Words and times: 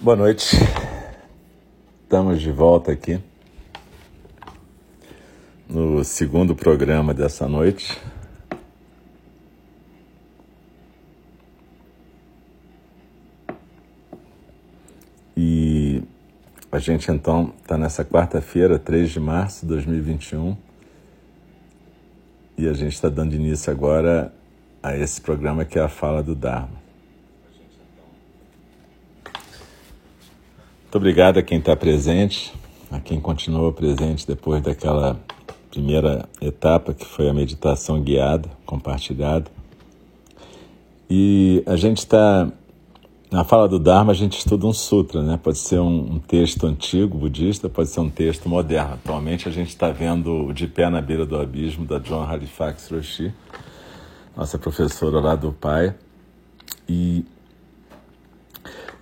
Boa 0.00 0.16
noite. 0.16 0.56
Estamos 2.02 2.42
de 2.42 2.50
volta 2.50 2.92
aqui 2.92 3.18
no 5.66 6.04
segundo 6.04 6.54
programa 6.54 7.14
dessa 7.14 7.48
noite. 7.48 7.98
E 15.34 16.02
a 16.70 16.78
gente 16.78 17.10
então 17.10 17.54
está 17.62 17.78
nessa 17.78 18.04
quarta-feira, 18.04 18.78
3 18.78 19.08
de 19.08 19.20
março 19.20 19.62
de 19.62 19.68
2021, 19.68 20.56
e 22.58 22.68
a 22.68 22.74
gente 22.74 22.92
está 22.92 23.08
dando 23.08 23.34
início 23.34 23.72
agora 23.72 24.34
a 24.82 24.94
esse 24.96 25.20
programa 25.20 25.64
que 25.64 25.78
é 25.78 25.82
a 25.82 25.88
Fala 25.88 26.22
do 26.22 26.34
Dharma. 26.34 26.83
Muito 30.94 31.02
obrigado 31.02 31.38
a 31.38 31.42
quem 31.42 31.58
está 31.58 31.74
presente, 31.74 32.54
a 32.88 33.00
quem 33.00 33.18
continua 33.18 33.72
presente 33.72 34.24
depois 34.24 34.62
daquela 34.62 35.20
primeira 35.68 36.28
etapa 36.40 36.94
que 36.94 37.04
foi 37.04 37.28
a 37.28 37.34
meditação 37.34 38.00
guiada, 38.00 38.48
compartilhada. 38.64 39.50
E 41.10 41.64
a 41.66 41.74
gente 41.74 41.98
está 41.98 42.48
na 43.28 43.42
fala 43.42 43.66
do 43.66 43.80
Dharma 43.80 44.12
a 44.12 44.14
gente 44.14 44.38
estuda 44.38 44.68
um 44.68 44.72
sutra, 44.72 45.20
né? 45.20 45.36
Pode 45.36 45.58
ser 45.58 45.80
um, 45.80 46.12
um 46.12 46.18
texto 46.20 46.64
antigo 46.64 47.18
budista, 47.18 47.68
pode 47.68 47.88
ser 47.88 47.98
um 47.98 48.08
texto 48.08 48.48
moderno. 48.48 48.94
Atualmente 48.94 49.48
a 49.48 49.50
gente 49.50 49.70
está 49.70 49.90
vendo 49.90 50.46
o 50.46 50.52
De 50.52 50.68
Pé 50.68 50.88
na 50.88 51.00
Beira 51.00 51.26
do 51.26 51.36
Abismo 51.36 51.84
da 51.84 51.98
John 51.98 52.22
Halifax 52.22 52.88
Roshi, 52.92 53.34
nossa 54.36 54.56
professora 54.60 55.18
lá 55.18 55.34
do 55.34 55.50
pai. 55.50 55.92
E 56.88 57.24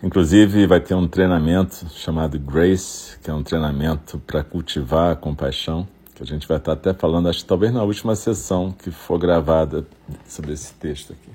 Inclusive, 0.02 0.66
vai 0.66 0.80
ter 0.80 0.94
um 0.94 1.06
treinamento 1.06 1.86
chamado 1.90 2.36
Grace, 2.36 3.16
que 3.22 3.30
é 3.30 3.34
um 3.34 3.42
treinamento 3.42 4.18
para 4.18 4.42
cultivar 4.42 5.12
a 5.12 5.16
compaixão, 5.16 5.86
que 6.12 6.22
a 6.24 6.26
gente 6.26 6.48
vai 6.48 6.56
estar 6.56 6.72
até 6.72 6.92
falando, 6.92 7.28
acho 7.28 7.40
que 7.40 7.44
talvez 7.44 7.72
na 7.72 7.84
última 7.84 8.16
sessão 8.16 8.72
que 8.72 8.90
for 8.90 9.16
gravada 9.16 9.86
sobre 10.26 10.52
esse 10.52 10.74
texto 10.74 11.12
aqui. 11.12 11.30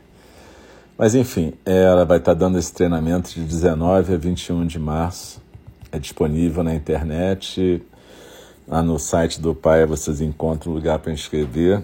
Mas, 0.98 1.16
enfim, 1.16 1.54
ela 1.64 2.04
vai 2.04 2.18
estar 2.18 2.34
dando 2.34 2.58
esse 2.58 2.74
treinamento 2.74 3.34
de 3.34 3.42
19 3.42 4.14
a 4.14 4.18
21 4.18 4.66
de 4.66 4.80
março. 4.80 5.42
É 5.90 5.98
disponível 5.98 6.62
na 6.62 6.76
internet. 6.76 7.82
Lá 8.68 8.82
no 8.82 9.00
site 9.00 9.40
do 9.40 9.56
Pai 9.56 9.86
vocês 9.86 10.20
encontram 10.20 10.74
um 10.74 10.76
lugar 10.76 11.00
para 11.00 11.14
inscrever. 11.14 11.84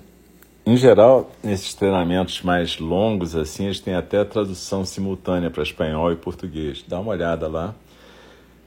Em 0.65 0.77
geral, 0.77 1.29
nesses 1.43 1.73
treinamentos 1.73 2.41
mais 2.41 2.79
longos, 2.79 3.35
assim, 3.35 3.65
eles 3.65 3.81
têm 3.81 3.95
até 3.95 4.23
tradução 4.23 4.85
simultânea 4.85 5.51
para 5.51 5.61
espanhol 5.61 6.09
e 6.13 6.15
português. 6.15 6.85
Dá 6.87 7.01
uma 7.01 7.11
olhada 7.11 7.49
lá. 7.49 7.75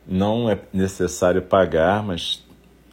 Não 0.06 0.50
é 0.50 0.58
necessário 0.74 1.40
pagar, 1.40 2.02
mas 2.02 2.44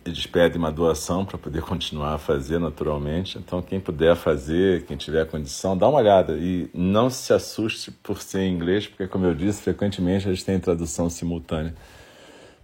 eles 0.05 0.25
pedem 0.25 0.57
uma 0.57 0.71
doação 0.71 1.25
para 1.25 1.37
poder 1.37 1.63
continuar 1.67 2.13
a 2.13 2.17
fazer 2.17 2.59
naturalmente. 2.59 3.37
Então, 3.37 3.61
quem 3.61 3.77
puder 3.77 4.15
fazer, 4.15 4.85
quem 4.85 4.95
tiver 4.95 5.27
condição, 5.27 5.77
dá 5.77 5.89
uma 5.89 5.99
olhada. 5.99 6.38
E 6.38 6.69
não 6.73 7.09
se 7.09 7.33
assuste 7.33 7.91
por 7.91 8.21
ser 8.21 8.43
em 8.43 8.53
inglês, 8.53 8.88
porque, 8.88 9.05
como 9.05 9.25
eu 9.25 9.35
disse, 9.35 9.63
frequentemente 9.63 10.29
eles 10.29 10.43
têm 10.43 10.57
tradução 10.61 11.09
simultânea 11.09 11.75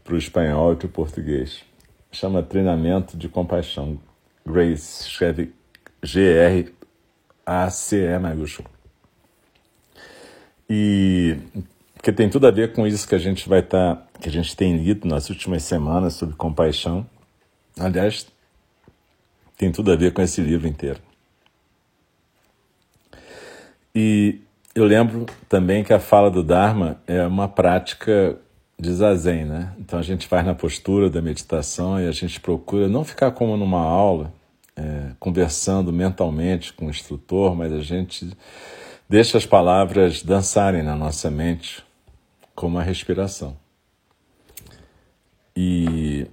para 0.06 0.14
o 0.14 0.18
espanhol 0.18 0.72
e 0.72 0.78
para 0.78 0.88
o 0.88 0.90
português. 0.90 1.66
Chama 2.14 2.42
Treinamento 2.42 3.18
de 3.18 3.28
Compaixão. 3.28 4.00
Grace, 4.46 5.06
escreve 5.06 5.59
G-R-A-C-E 6.04 6.70
maiúsculo. 8.20 8.70
E 10.70 11.38
que 12.02 12.12
tem 12.12 12.30
tudo 12.30 12.48
a 12.48 12.52
ver 12.52 12.74
com 12.74 12.88
isso 12.88 13.08
que 13.08 13.16
a 13.16 13.20
gente 13.20 13.50
vai 13.50 13.60
estar, 13.60 13.96
tá, 13.96 14.08
que 14.20 14.30
a 14.30 14.32
gente 14.32 14.56
tem 14.56 14.78
lido 14.78 15.08
nas 15.08 15.30
últimas 15.30 15.64
semanas 15.64 16.14
sobre 16.14 16.36
compaixão. 16.36 17.06
Aliás, 17.78 18.28
tem 19.58 19.72
tudo 19.72 19.92
a 19.92 19.96
ver 19.96 20.14
com 20.14 20.22
esse 20.22 20.42
livro 20.42 20.68
inteiro. 20.68 21.00
E 23.94 24.40
eu 24.74 24.86
lembro 24.86 25.26
também 25.50 25.84
que 25.84 25.92
a 25.92 26.00
fala 26.00 26.32
do 26.32 26.44
Dharma 26.44 27.02
é 27.06 27.26
uma 27.26 27.48
prática 27.48 28.38
de 28.80 28.94
zazen, 28.94 29.44
né? 29.46 29.74
Então 29.78 30.00
a 30.00 30.02
gente 30.02 30.28
faz 30.28 30.46
na 30.46 30.56
postura 30.56 31.10
da 31.10 31.22
meditação 31.22 32.00
e 32.00 32.08
a 32.08 32.12
gente 32.12 32.40
procura 32.40 32.88
não 32.88 33.04
ficar 33.04 33.32
como 33.32 33.58
numa 33.58 33.82
aula, 33.82 34.32
é, 34.80 35.12
conversando 35.20 35.92
mentalmente 35.92 36.72
com 36.72 36.88
o 36.88 36.90
instrutor, 36.90 37.54
mas 37.54 37.74
a 37.74 37.82
gente 37.82 38.32
deixa 39.10 39.38
as 39.38 39.46
palavras 39.46 40.24
dançarem 40.24 40.82
na 40.82 40.96
nossa 40.96 41.30
mente 41.30 41.84
como 42.56 42.80
a 42.80 42.84
respiração. 42.84 43.58
E 45.56 46.26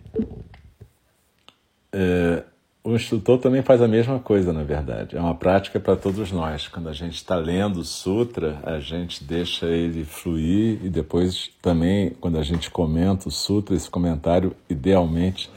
é, 1.92 2.44
o 2.84 2.94
instrutor 2.94 3.40
também 3.40 3.62
faz 3.62 3.82
a 3.82 3.88
mesma 3.88 4.20
coisa, 4.20 4.52
na 4.52 4.62
verdade. 4.62 5.16
É 5.16 5.20
uma 5.20 5.34
prática 5.34 5.80
para 5.80 5.96
todos 5.96 6.30
nós. 6.30 6.68
Quando 6.68 6.88
a 6.88 6.92
gente 6.92 7.16
está 7.16 7.34
lendo 7.34 7.80
o 7.80 7.84
sutra, 7.84 8.60
a 8.62 8.78
gente 8.78 9.24
deixa 9.24 9.66
ele 9.66 10.04
fluir 10.04 10.78
e 10.84 10.88
depois 10.88 11.50
também, 11.60 12.10
quando 12.20 12.38
a 12.38 12.44
gente 12.44 12.70
comenta 12.70 13.28
o 13.28 13.32
sutra, 13.32 13.74
esse 13.74 13.90
comentário 13.90 14.54
idealmente 14.70 15.50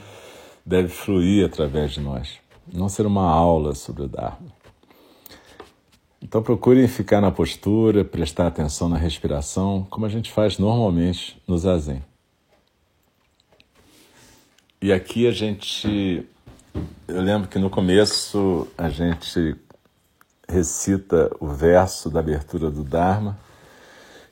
deve 0.65 0.87
fluir 0.87 1.45
através 1.45 1.91
de 1.91 1.99
nós 1.99 2.39
não 2.73 2.89
ser 2.89 3.05
uma 3.05 3.29
aula 3.29 3.75
sobre 3.75 4.03
o 4.03 4.07
Dharma. 4.07 4.59
Então 6.21 6.43
procurem 6.43 6.87
ficar 6.87 7.21
na 7.21 7.31
postura, 7.31 8.03
prestar 8.03 8.47
atenção 8.47 8.89
na 8.89 8.97
respiração, 8.97 9.87
como 9.89 10.05
a 10.05 10.09
gente 10.09 10.31
faz 10.31 10.57
normalmente 10.57 11.41
no 11.47 11.57
Zazen. 11.57 12.03
E 14.81 14.93
aqui 14.93 15.27
a 15.27 15.31
gente. 15.31 16.25
Eu 17.07 17.21
lembro 17.21 17.49
que 17.49 17.59
no 17.59 17.69
começo 17.69 18.67
a 18.77 18.89
gente 18.89 19.55
recita 20.47 21.29
o 21.39 21.47
verso 21.47 22.09
da 22.09 22.19
abertura 22.19 22.69
do 22.69 22.83
Dharma, 22.83 23.37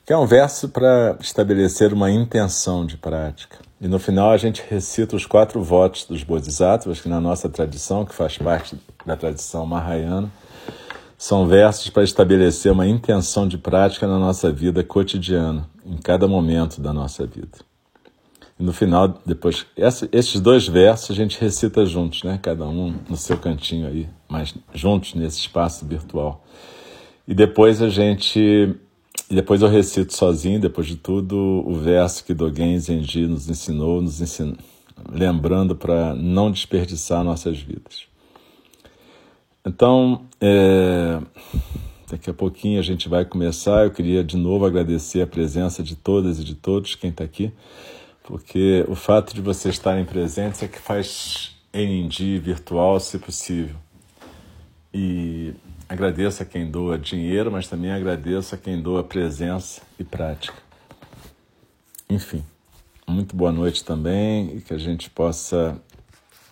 que 0.06 0.12
é 0.12 0.16
um 0.16 0.26
verso 0.26 0.68
para 0.68 1.16
estabelecer 1.20 1.92
uma 1.92 2.10
intenção 2.10 2.86
de 2.86 2.96
prática. 2.96 3.67
E 3.80 3.86
no 3.86 3.98
final 3.98 4.30
a 4.30 4.36
gente 4.36 4.62
recita 4.68 5.14
os 5.14 5.24
quatro 5.24 5.62
votos 5.62 6.04
dos 6.04 6.24
Bodhisattvas, 6.24 7.00
que 7.00 7.08
na 7.08 7.20
nossa 7.20 7.48
tradição, 7.48 8.04
que 8.04 8.14
faz 8.14 8.36
parte 8.36 8.76
da 9.06 9.16
tradição 9.16 9.64
Mahayana, 9.64 10.30
são 11.16 11.46
versos 11.46 11.88
para 11.90 12.02
estabelecer 12.02 12.72
uma 12.72 12.86
intenção 12.86 13.46
de 13.46 13.56
prática 13.56 14.06
na 14.06 14.18
nossa 14.18 14.52
vida 14.52 14.82
cotidiana, 14.82 15.68
em 15.84 15.96
cada 15.96 16.26
momento 16.26 16.80
da 16.80 16.92
nossa 16.92 17.26
vida. 17.26 17.58
E 18.58 18.62
no 18.62 18.72
final, 18.72 19.20
depois, 19.24 19.66
esses 20.12 20.40
dois 20.40 20.66
versos 20.66 21.12
a 21.12 21.14
gente 21.14 21.40
recita 21.40 21.86
juntos, 21.86 22.24
né? 22.24 22.38
Cada 22.42 22.66
um 22.66 22.94
no 23.08 23.16
seu 23.16 23.36
cantinho 23.36 23.86
aí, 23.86 24.08
mas 24.28 24.52
juntos 24.74 25.14
nesse 25.14 25.38
espaço 25.38 25.86
virtual. 25.86 26.44
E 27.26 27.34
depois 27.34 27.80
a 27.80 27.88
gente 27.88 28.74
e 29.30 29.34
depois 29.34 29.60
eu 29.60 29.68
recito 29.68 30.14
sozinho, 30.14 30.58
depois 30.58 30.86
de 30.86 30.96
tudo, 30.96 31.36
o 31.66 31.74
verso 31.74 32.24
que 32.24 32.32
Dogen 32.32 32.78
Zenji 32.78 33.26
nos 33.26 33.48
ensinou, 33.48 34.00
nos 34.00 34.20
ensin... 34.22 34.56
lembrando 35.10 35.76
para 35.76 36.14
não 36.14 36.50
desperdiçar 36.50 37.22
nossas 37.22 37.58
vidas. 37.58 38.06
Então, 39.66 40.22
é... 40.40 41.20
daqui 42.10 42.30
a 42.30 42.34
pouquinho 42.34 42.80
a 42.80 42.82
gente 42.82 43.06
vai 43.06 43.24
começar. 43.26 43.84
Eu 43.84 43.90
queria 43.90 44.24
de 44.24 44.36
novo 44.36 44.64
agradecer 44.64 45.20
a 45.20 45.26
presença 45.26 45.82
de 45.82 45.94
todas 45.94 46.40
e 46.40 46.44
de 46.44 46.54
todos 46.54 46.94
quem 46.94 47.10
está 47.10 47.24
aqui, 47.24 47.52
porque 48.24 48.82
o 48.88 48.94
fato 48.94 49.34
de 49.34 49.42
vocês 49.42 49.74
estarem 49.74 50.06
presentes 50.06 50.62
é 50.62 50.68
que 50.68 50.78
faz 50.78 51.54
NND 51.72 52.38
virtual, 52.38 52.98
se 52.98 53.18
possível. 53.18 53.76
E 54.92 55.52
Agradeço 55.88 56.42
a 56.42 56.46
quem 56.46 56.70
doa 56.70 56.98
dinheiro, 56.98 57.50
mas 57.50 57.66
também 57.66 57.90
agradeço 57.90 58.54
a 58.54 58.58
quem 58.58 58.80
doa 58.80 59.02
presença 59.02 59.80
e 59.98 60.04
prática. 60.04 60.54
Enfim, 62.10 62.44
muito 63.06 63.34
boa 63.34 63.50
noite 63.50 63.82
também 63.82 64.56
e 64.56 64.60
que 64.60 64.74
a 64.74 64.78
gente 64.78 65.08
possa 65.08 65.80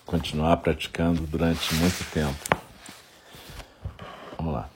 continuar 0.07 0.57
praticando 0.59 1.23
durante 1.27 1.75
muito 1.75 2.03
tempo. 2.11 2.37
Vamos 4.39 4.55
lá. 4.55 4.76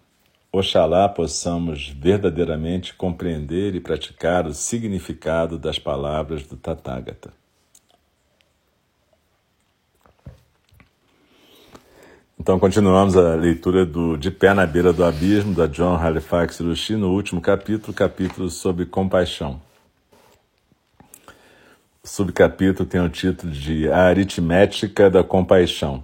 Oxalá 0.53 1.07
possamos 1.07 1.87
verdadeiramente 1.87 2.93
compreender 2.93 3.73
e 3.73 3.79
praticar 3.79 4.45
o 4.45 4.53
significado 4.53 5.57
das 5.57 5.79
palavras 5.79 6.45
do 6.45 6.57
Tathagata. 6.57 7.31
Então, 12.37 12.59
continuamos 12.59 13.15
a 13.15 13.33
leitura 13.35 13.85
do 13.85 14.17
De 14.17 14.29
Pé 14.29 14.53
na 14.53 14.65
Beira 14.65 14.91
do 14.91 15.05
Abismo, 15.05 15.55
da 15.55 15.67
John 15.67 15.95
Halifax 15.95 16.59
Lushi, 16.59 16.97
no 16.97 17.11
último 17.11 17.39
capítulo, 17.39 17.93
capítulo 17.93 18.49
sobre 18.49 18.85
compaixão. 18.85 19.61
O 22.03 22.07
subcapítulo 22.07 22.89
tem 22.89 22.99
o 22.99 23.07
título 23.07 23.53
de 23.53 23.89
A 23.89 24.07
Aritmética 24.07 25.09
da 25.09 25.23
Compaixão. 25.23 26.03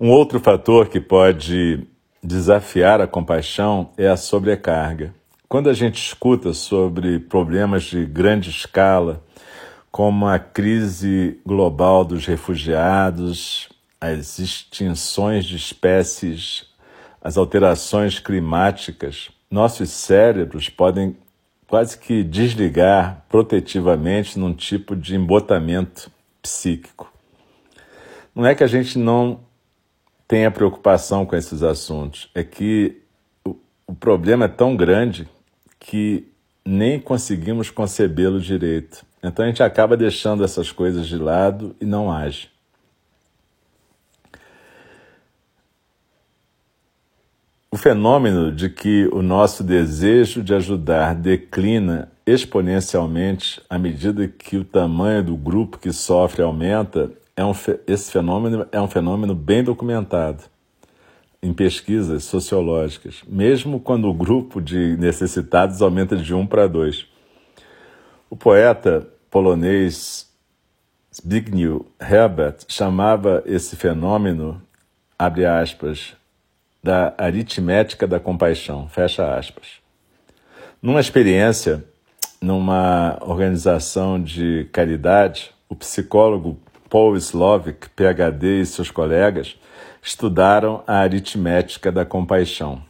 Um 0.00 0.08
outro 0.08 0.40
fator 0.40 0.88
que 0.88 1.00
pode 1.00 1.91
desafiar 2.22 3.00
a 3.00 3.06
compaixão 3.06 3.90
é 3.96 4.06
a 4.08 4.16
sobrecarga. 4.16 5.12
Quando 5.48 5.68
a 5.68 5.74
gente 5.74 6.00
escuta 6.00 6.54
sobre 6.54 7.18
problemas 7.18 7.82
de 7.82 8.06
grande 8.06 8.48
escala, 8.48 9.22
como 9.90 10.26
a 10.26 10.38
crise 10.38 11.40
global 11.44 12.04
dos 12.04 12.24
refugiados, 12.24 13.68
as 14.00 14.38
extinções 14.38 15.44
de 15.44 15.56
espécies, 15.56 16.66
as 17.20 17.36
alterações 17.36 18.18
climáticas, 18.18 19.30
nossos 19.50 19.90
cérebros 19.90 20.68
podem 20.68 21.16
quase 21.68 21.98
que 21.98 22.22
desligar 22.22 23.24
protetivamente 23.28 24.38
num 24.38 24.54
tipo 24.54 24.96
de 24.96 25.14
embotamento 25.14 26.10
psíquico. 26.40 27.12
Não 28.34 28.46
é 28.46 28.54
que 28.54 28.64
a 28.64 28.66
gente 28.66 28.98
não 28.98 29.40
tenha 30.32 30.50
preocupação 30.50 31.26
com 31.26 31.36
esses 31.36 31.62
assuntos, 31.62 32.30
é 32.34 32.42
que 32.42 33.02
o, 33.44 33.54
o 33.86 33.94
problema 33.94 34.46
é 34.46 34.48
tão 34.48 34.74
grande 34.74 35.28
que 35.78 36.26
nem 36.64 36.98
conseguimos 36.98 37.68
concebê-lo 37.68 38.40
direito. 38.40 39.04
Então 39.22 39.44
a 39.44 39.48
gente 39.48 39.62
acaba 39.62 39.94
deixando 39.94 40.42
essas 40.42 40.72
coisas 40.72 41.06
de 41.06 41.18
lado 41.18 41.76
e 41.78 41.84
não 41.84 42.10
age. 42.10 42.48
O 47.70 47.76
fenômeno 47.76 48.50
de 48.50 48.70
que 48.70 49.10
o 49.12 49.20
nosso 49.20 49.62
desejo 49.62 50.42
de 50.42 50.54
ajudar 50.54 51.14
declina 51.14 52.10
exponencialmente 52.24 53.60
à 53.68 53.78
medida 53.78 54.26
que 54.26 54.56
o 54.56 54.64
tamanho 54.64 55.24
do 55.24 55.36
grupo 55.36 55.76
que 55.76 55.92
sofre 55.92 56.40
aumenta, 56.40 57.12
é 57.36 57.44
um, 57.44 57.52
esse 57.86 58.10
fenômeno 58.10 58.66
é 58.70 58.80
um 58.80 58.88
fenômeno 58.88 59.34
bem 59.34 59.62
documentado 59.62 60.44
em 61.42 61.52
pesquisas 61.52 62.24
sociológicas, 62.24 63.22
mesmo 63.26 63.80
quando 63.80 64.08
o 64.08 64.14
grupo 64.14 64.60
de 64.60 64.96
necessitados 64.96 65.82
aumenta 65.82 66.16
de 66.16 66.32
um 66.34 66.46
para 66.46 66.68
dois. 66.68 67.06
O 68.30 68.36
poeta 68.36 69.08
polonês 69.28 70.30
Zbigniew 71.14 71.86
Herbert 72.00 72.58
chamava 72.68 73.42
esse 73.44 73.76
fenômeno, 73.76 74.62
abre 75.18 75.44
aspas, 75.44 76.14
da 76.82 77.14
aritmética 77.18 78.06
da 78.06 78.20
compaixão, 78.20 78.88
fecha 78.88 79.36
aspas. 79.36 79.80
Numa 80.80 81.00
experiência, 81.00 81.84
numa 82.40 83.18
organização 83.20 84.20
de 84.22 84.68
caridade, 84.72 85.52
o 85.68 85.76
psicólogo 85.76 86.58
Paul 86.92 87.16
Slovic, 87.16 87.88
PhD, 87.96 88.60
e 88.60 88.66
seus 88.66 88.90
colegas 88.90 89.58
estudaram 90.02 90.84
a 90.86 90.98
aritmética 90.98 91.90
da 91.90 92.04
compaixão. 92.04 92.82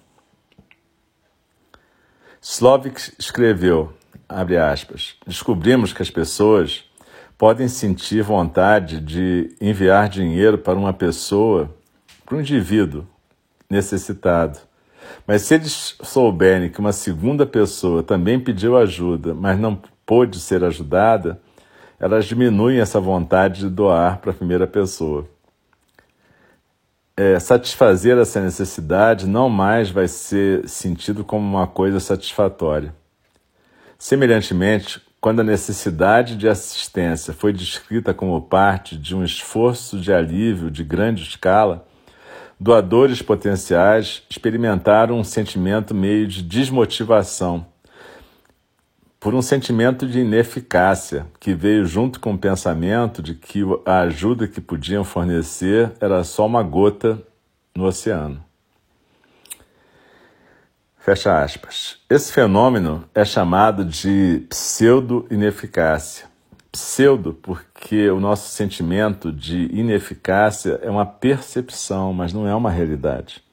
Slovic 2.41 3.13
escreveu, 3.17 3.93
abre 4.29 4.59
aspas, 4.59 5.15
descobrimos 5.25 5.93
que 5.93 6.03
as 6.03 6.11
pessoas 6.11 6.83
podem 7.39 7.69
sentir 7.69 8.25
vontade 8.25 8.99
de 8.99 9.55
enviar 9.61 10.09
dinheiro 10.09 10.59
para 10.59 10.77
uma 10.77 10.93
pessoa, 10.93 11.73
para 12.27 12.37
um 12.37 12.41
indivíduo, 12.41 13.07
necessitado. 13.71 14.59
Mas 15.25 15.43
se 15.43 15.55
eles 15.55 15.95
souberem 16.03 16.69
que 16.69 16.81
uma 16.81 16.93
segunda 16.93 17.47
pessoa 17.47 18.03
também 18.03 18.41
pediu 18.41 18.77
ajuda, 18.77 19.33
mas 19.33 19.57
não 19.61 19.81
pôde 20.05 20.41
ser 20.41 20.65
ajudada, 20.65 21.41
elas 22.03 22.25
diminuem 22.25 22.81
essa 22.81 22.99
vontade 22.99 23.61
de 23.61 23.69
doar 23.69 24.19
para 24.19 24.33
a 24.33 24.35
primeira 24.35 24.67
pessoa. 24.67 25.25
É, 27.17 27.39
satisfazer 27.39 28.19
essa 28.19 28.41
necessidade 28.41 29.25
não 29.25 29.49
mais 29.49 29.89
vai 29.89 30.09
ser 30.09 30.69
sentido 30.69 31.23
como 31.23 31.47
uma 31.47 31.69
coisa 31.69 32.01
satisfatória. 32.01 32.93
Semelhantemente, 33.97 35.01
quando 35.21 35.43
a 35.43 35.45
necessidade 35.45 36.35
de 36.35 36.49
assistência 36.49 37.33
foi 37.33 37.53
descrita 37.53 38.13
como 38.13 38.43
parte 38.43 38.97
de 38.97 39.15
um 39.15 39.23
esforço 39.23 40.01
de 40.01 40.13
alívio 40.13 40.73
de 40.73 40.83
grande 40.83 41.23
escala, 41.23 41.87
doadores 42.59 43.23
potenciais 43.23 44.25
experimentaram 44.29 45.21
um 45.21 45.23
sentimento 45.23 45.95
meio 45.95 46.27
de 46.27 46.43
desmotivação 46.43 47.72
por 49.23 49.37
um 49.37 49.41
sentimento 49.41 50.05
de 50.05 50.19
ineficácia 50.19 51.25
que 51.39 51.55
veio 51.55 51.87
junto 51.87 52.19
com 52.19 52.35
o 52.35 52.39
pensamento 52.39 53.23
de 53.23 53.35
que 53.37 53.63
a 53.87 54.01
ajuda 54.01 54.49
que 54.49 54.61
podiam 54.61 55.05
fornecer 55.05 55.93
era 56.01 56.25
só 56.25 56.45
uma 56.45 56.61
gota 56.61 57.23
no 57.73 57.85
oceano. 57.85 58.45
Fecha 60.99 61.41
aspas. 61.41 61.99
Esse 62.11 62.33
fenômeno 62.33 63.05
é 63.15 63.25
chamado 63.25 63.85
de 63.85 64.45
pseudo-ineficácia 64.49 66.27
pseudo, 66.73 67.35
porque 67.35 68.11
o 68.11 68.19
nosso 68.19 68.49
sentimento 68.49 69.31
de 69.31 69.67
ineficácia 69.73 70.81
é 70.83 70.91
uma 70.91 71.05
percepção, 71.05 72.13
mas 72.15 72.33
não 72.33 72.49
é 72.49 72.55
uma 72.55 72.71
realidade. 72.71 73.45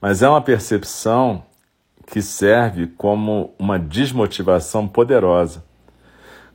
Mas 0.00 0.22
é 0.22 0.28
uma 0.28 0.40
percepção 0.40 1.44
que 2.10 2.20
serve 2.20 2.88
como 2.88 3.54
uma 3.58 3.78
desmotivação 3.78 4.88
poderosa. 4.88 5.64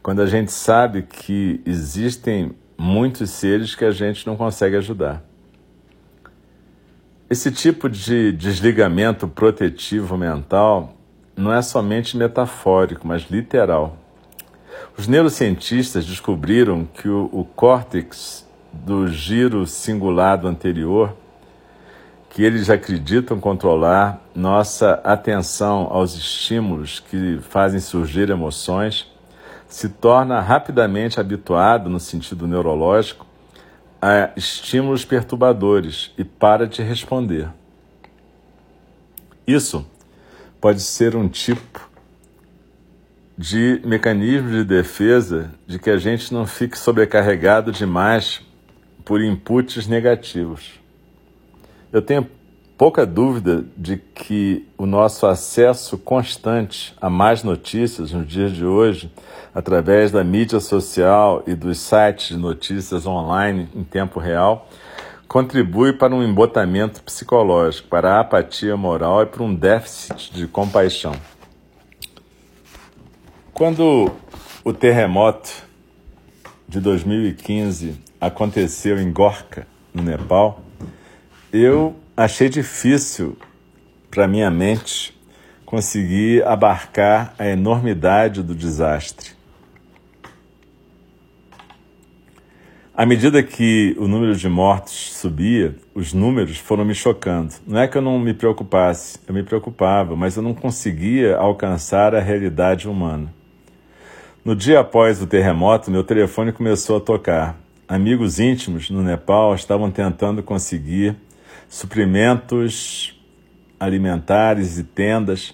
Quando 0.04 0.22
a 0.22 0.26
gente 0.26 0.52
sabe 0.52 1.04
que 1.04 1.62
existem 1.66 2.54
muitos 2.78 3.30
seres 3.30 3.74
que 3.74 3.86
a 3.86 3.92
gente 3.92 4.28
não 4.28 4.36
consegue 4.36 4.76
ajudar. 4.76 5.24
Esse 7.30 7.50
tipo 7.52 7.90
de 7.90 8.34
desligamento 8.34 9.28
protetivo 9.28 10.18
mental 10.18 10.94
não 11.36 11.54
é 11.54 11.62
somente 11.62 12.18
metafórico, 12.18 13.08
mas 13.08 13.24
literal. 13.32 13.98
Os 14.98 15.08
neurocientistas 15.08 16.06
descobriram 16.06 16.86
que 16.86 17.08
o, 17.08 17.30
o 17.32 17.46
córtex 17.46 18.46
do 18.74 19.08
giro 19.08 19.66
cingulado 19.66 20.48
anterior, 20.48 21.16
que 22.36 22.44
eles 22.44 22.70
acreditam 22.70 23.40
controlar 23.40 24.22
nossa 24.36 24.96
atenção 25.06 25.88
aos 25.90 26.16
estímulos 26.16 27.00
que 27.00 27.40
fazem 27.40 27.80
surgir 27.80 28.30
emoções, 28.30 29.10
se 29.70 29.88
torna 29.88 30.42
rapidamente 30.42 31.18
habituado, 31.18 31.90
no 31.90 31.98
sentido 31.98 32.46
neurológico, 32.46 33.26
a 34.02 34.32
estímulos 34.36 35.06
perturbadores 35.06 36.12
e 36.18 36.26
para 36.26 36.68
de 36.68 36.84
responder. 36.84 37.48
Isso 39.48 39.90
pode 40.60 40.82
ser 40.82 41.16
um 41.16 41.30
tipo 41.30 41.90
de 43.38 43.80
mecanismos 43.86 44.52
de 44.52 44.66
defesa 44.66 45.52
de 45.66 45.80
que 45.80 45.90
a 45.90 45.96
gente 45.96 46.34
não 46.34 46.46
fique 46.46 46.78
sobrecarregado 46.78 47.72
demais 47.72 48.42
por 49.06 49.22
inputs 49.22 49.88
negativos. 49.88 50.84
Eu 51.96 52.02
tenho 52.02 52.30
pouca 52.78 53.06
dúvida 53.06 53.64
de 53.78 53.96
que 53.96 54.68
o 54.78 54.86
nosso 54.86 55.26
acesso 55.26 55.98
constante 55.98 56.94
a 57.00 57.10
mais 57.10 57.42
notícias 57.42 58.12
nos 58.12 58.28
dias 58.28 58.52
de 58.52 58.66
hoje, 58.66 59.10
através 59.54 60.12
da 60.12 60.22
mídia 60.22 60.60
social 60.60 61.42
e 61.48 61.56
dos 61.56 61.80
sites 61.80 62.36
de 62.36 62.36
notícias 62.36 63.08
online 63.08 63.70
em 63.74 63.82
tempo 63.82 64.20
real, 64.20 64.68
contribui 65.26 65.94
para 65.94 66.14
um 66.14 66.22
embotamento 66.22 67.02
psicológico, 67.02 67.88
para 67.88 68.16
a 68.16 68.20
apatia 68.20 68.76
moral 68.76 69.24
e 69.24 69.28
para 69.28 69.42
um 69.42 69.56
déficit 69.56 70.34
de 70.34 70.48
compaixão. 70.48 71.14
Quando 73.54 74.12
o 74.66 74.74
terremoto 74.74 75.50
de 76.68 76.82
2015 76.82 77.96
aconteceu 78.20 79.00
em 79.00 79.14
Gorka, 79.14 79.66
no 79.94 80.04
Nepal, 80.04 80.65
eu 81.56 81.96
achei 82.18 82.50
difícil 82.50 83.38
para 84.12 84.28
minha 84.28 84.52
mente 84.52 85.18
conseguir 85.66 86.46
abarcar 86.46 87.34
a 87.40 87.48
enormidade 87.48 88.44
do 88.44 88.54
desastre. 88.54 89.32
À 92.94 93.06
medida 93.06 93.42
que 93.42 93.96
o 93.98 94.08
número 94.08 94.36
de 94.36 94.48
mortos 94.48 95.14
subia, 95.14 95.76
os 95.94 96.14
números 96.14 96.58
foram 96.58 96.84
me 96.84 96.94
chocando. 96.94 97.54
Não 97.66 97.80
é 97.80 97.88
que 97.88 97.98
eu 97.98 98.02
não 98.02 98.20
me 98.20 98.34
preocupasse, 98.34 99.20
eu 99.28 99.34
me 99.34 99.44
preocupava, 99.44 100.16
mas 100.16 100.36
eu 100.36 100.44
não 100.44 100.54
conseguia 100.54 101.38
alcançar 101.38 102.14
a 102.14 102.22
realidade 102.22 102.88
humana. 102.88 103.34
No 104.44 104.56
dia 104.56 104.80
após 104.80 105.22
o 105.22 105.28
terremoto, 105.28 105.90
meu 105.90 106.04
telefone 106.04 106.52
começou 106.52 106.98
a 106.98 107.02
tocar. 107.02 107.58
Amigos 107.88 108.40
íntimos 108.40 108.90
no 108.90 109.04
Nepal 109.04 109.54
estavam 109.56 109.92
tentando 109.92 110.42
conseguir 110.42 111.16
suprimentos 111.68 113.20
alimentares 113.80 114.78
e 114.78 114.84
tendas 114.84 115.54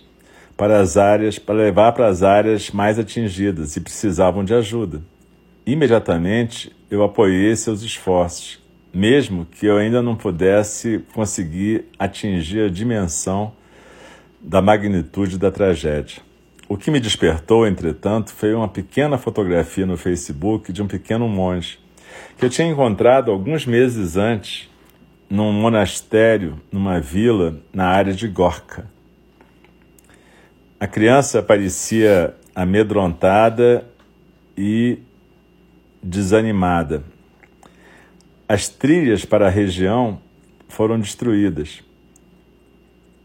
para 0.55 0.79
as 0.79 0.97
áreas, 0.97 1.39
para 1.39 1.55
levar 1.55 1.91
para 1.93 2.07
as 2.07 2.21
áreas 2.21 2.69
mais 2.69 2.99
atingidas 2.99 3.75
e 3.75 3.81
precisavam 3.81 4.43
de 4.43 4.53
ajuda. 4.53 5.01
Imediatamente 5.65 6.71
eu 6.89 7.03
apoiei 7.03 7.55
seus 7.55 7.81
esforços, 7.81 8.59
mesmo 8.93 9.45
que 9.45 9.65
eu 9.65 9.77
ainda 9.77 10.01
não 10.01 10.15
pudesse 10.15 11.03
conseguir 11.13 11.85
atingir 11.97 12.65
a 12.65 12.69
dimensão 12.69 13.53
da 14.39 14.61
magnitude 14.61 15.37
da 15.37 15.51
tragédia. 15.51 16.21
O 16.67 16.77
que 16.77 16.91
me 16.91 16.99
despertou, 16.99 17.67
entretanto, 17.67 18.31
foi 18.31 18.53
uma 18.53 18.67
pequena 18.67 19.17
fotografia 19.17 19.85
no 19.85 19.97
Facebook 19.97 20.71
de 20.71 20.81
um 20.81 20.87
pequeno 20.87 21.27
monge 21.27 21.79
que 22.37 22.45
eu 22.45 22.49
tinha 22.49 22.67
encontrado 22.67 23.31
alguns 23.31 23.65
meses 23.65 24.17
antes 24.17 24.69
num 25.31 25.53
monastério, 25.53 26.59
numa 26.69 26.99
vila 26.99 27.57
na 27.71 27.87
área 27.87 28.13
de 28.13 28.27
Gorka. 28.27 28.85
A 30.77 30.85
criança 30.85 31.41
parecia 31.41 32.35
amedrontada 32.53 33.87
e 34.57 34.99
desanimada. 36.03 37.01
As 38.45 38.67
trilhas 38.67 39.23
para 39.23 39.47
a 39.47 39.49
região 39.49 40.19
foram 40.67 40.99
destruídas. 40.99 41.81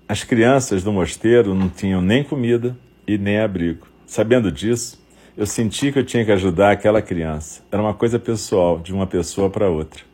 As 0.08 0.22
crianças 0.22 0.84
do 0.84 0.92
mosteiro 0.92 1.56
não 1.56 1.68
tinham 1.68 2.00
nem 2.00 2.22
comida 2.22 2.76
e 3.04 3.18
nem 3.18 3.40
abrigo. 3.40 3.88
Sabendo 4.06 4.52
disso, 4.52 5.04
eu 5.36 5.44
senti 5.44 5.90
que 5.90 5.98
eu 5.98 6.04
tinha 6.04 6.24
que 6.24 6.30
ajudar 6.30 6.70
aquela 6.70 7.02
criança. 7.02 7.64
Era 7.72 7.82
uma 7.82 7.94
coisa 7.94 8.16
pessoal, 8.16 8.78
de 8.78 8.94
uma 8.94 9.08
pessoa 9.08 9.50
para 9.50 9.68
outra. 9.68 10.04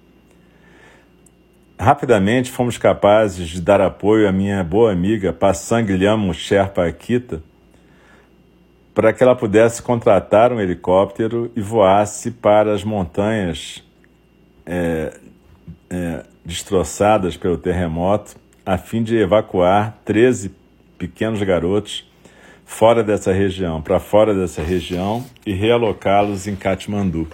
Rapidamente 1.82 2.48
fomos 2.48 2.78
capazes 2.78 3.48
de 3.48 3.60
dar 3.60 3.80
apoio 3.80 4.28
à 4.28 4.30
minha 4.30 4.62
boa 4.62 4.92
amiga 4.92 5.32
Passang 5.32 5.92
Lhamo 5.96 6.32
Sherpa 6.32 6.86
Akita, 6.86 7.42
para 8.94 9.12
que 9.12 9.20
ela 9.20 9.34
pudesse 9.34 9.82
contratar 9.82 10.52
um 10.52 10.60
helicóptero 10.60 11.50
e 11.56 11.60
voasse 11.60 12.30
para 12.30 12.72
as 12.72 12.84
montanhas 12.84 13.82
é, 14.64 15.12
é, 15.90 16.24
destroçadas 16.46 17.36
pelo 17.36 17.58
terremoto, 17.58 18.36
a 18.64 18.78
fim 18.78 19.02
de 19.02 19.16
evacuar 19.16 19.98
13 20.04 20.54
pequenos 20.96 21.42
garotos 21.42 22.08
fora 22.64 23.02
dessa 23.02 23.32
região, 23.32 23.82
para 23.82 23.98
fora 23.98 24.32
dessa 24.32 24.62
região 24.62 25.26
e 25.44 25.52
realocá-los 25.52 26.46
em 26.46 26.54
Katmandu. 26.54 27.26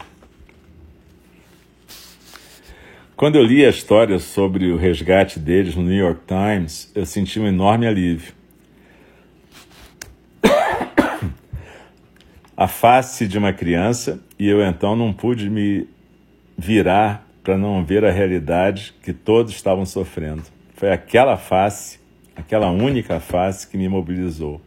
Quando 3.18 3.34
eu 3.34 3.42
li 3.42 3.66
a 3.66 3.68
história 3.68 4.16
sobre 4.20 4.70
o 4.70 4.76
resgate 4.76 5.40
deles 5.40 5.75
no 5.75 5.82
New 5.82 5.92
York 5.92 6.20
Times, 6.25 6.88
eu 6.94 7.04
senti 7.04 7.40
um 7.40 7.48
enorme 7.48 7.84
alívio. 7.84 8.32
a 12.56 12.68
face 12.68 13.26
de 13.26 13.37
uma 13.37 13.52
criança 13.52 14.20
e 14.38 14.46
eu 14.46 14.62
então 14.62 14.94
não 14.94 15.12
pude 15.12 15.50
me 15.50 15.88
virar 16.56 17.26
para 17.42 17.58
não 17.58 17.84
ver 17.84 18.04
a 18.04 18.12
realidade 18.12 18.94
que 19.02 19.12
todos 19.12 19.52
estavam 19.52 19.84
sofrendo. 19.84 20.44
Foi 20.76 20.92
aquela 20.92 21.37
face, 21.37 21.98
aquela 22.37 22.70
única 22.70 23.18
face 23.18 23.66
que 23.66 23.76
me 23.76 23.88
mobilizou. 23.88 24.60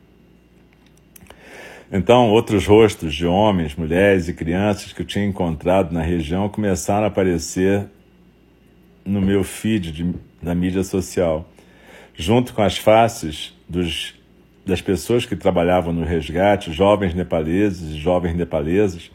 Então, 1.90 2.30
outros 2.30 2.68
rostos 2.68 3.16
de 3.16 3.26
homens, 3.26 3.78
mulheres 3.78 4.28
e 4.28 4.34
crianças 4.34 4.92
que 4.92 5.04
eu 5.04 5.06
tinha 5.06 5.24
encontrado 5.24 5.94
na 5.94 6.02
região 6.02 6.50
começaram 6.50 7.06
a 7.06 7.08
aparecer 7.08 7.88
no 9.06 9.22
meu 9.22 9.44
feed 9.44 10.16
da 10.42 10.54
mídia 10.56 10.84
social, 10.84 11.50
junto 12.16 12.54
com 12.54 12.62
as 12.62 12.78
faces 12.78 13.54
dos 13.68 14.16
das 14.66 14.82
pessoas 14.82 15.26
que 15.26 15.36
trabalhavam 15.36 15.92
no 15.92 16.06
resgate, 16.06 16.72
jovens 16.72 17.14
nepaleses 17.14 17.96
e 17.96 17.98
jovens 17.98 18.36
nepalesas, 18.36 19.12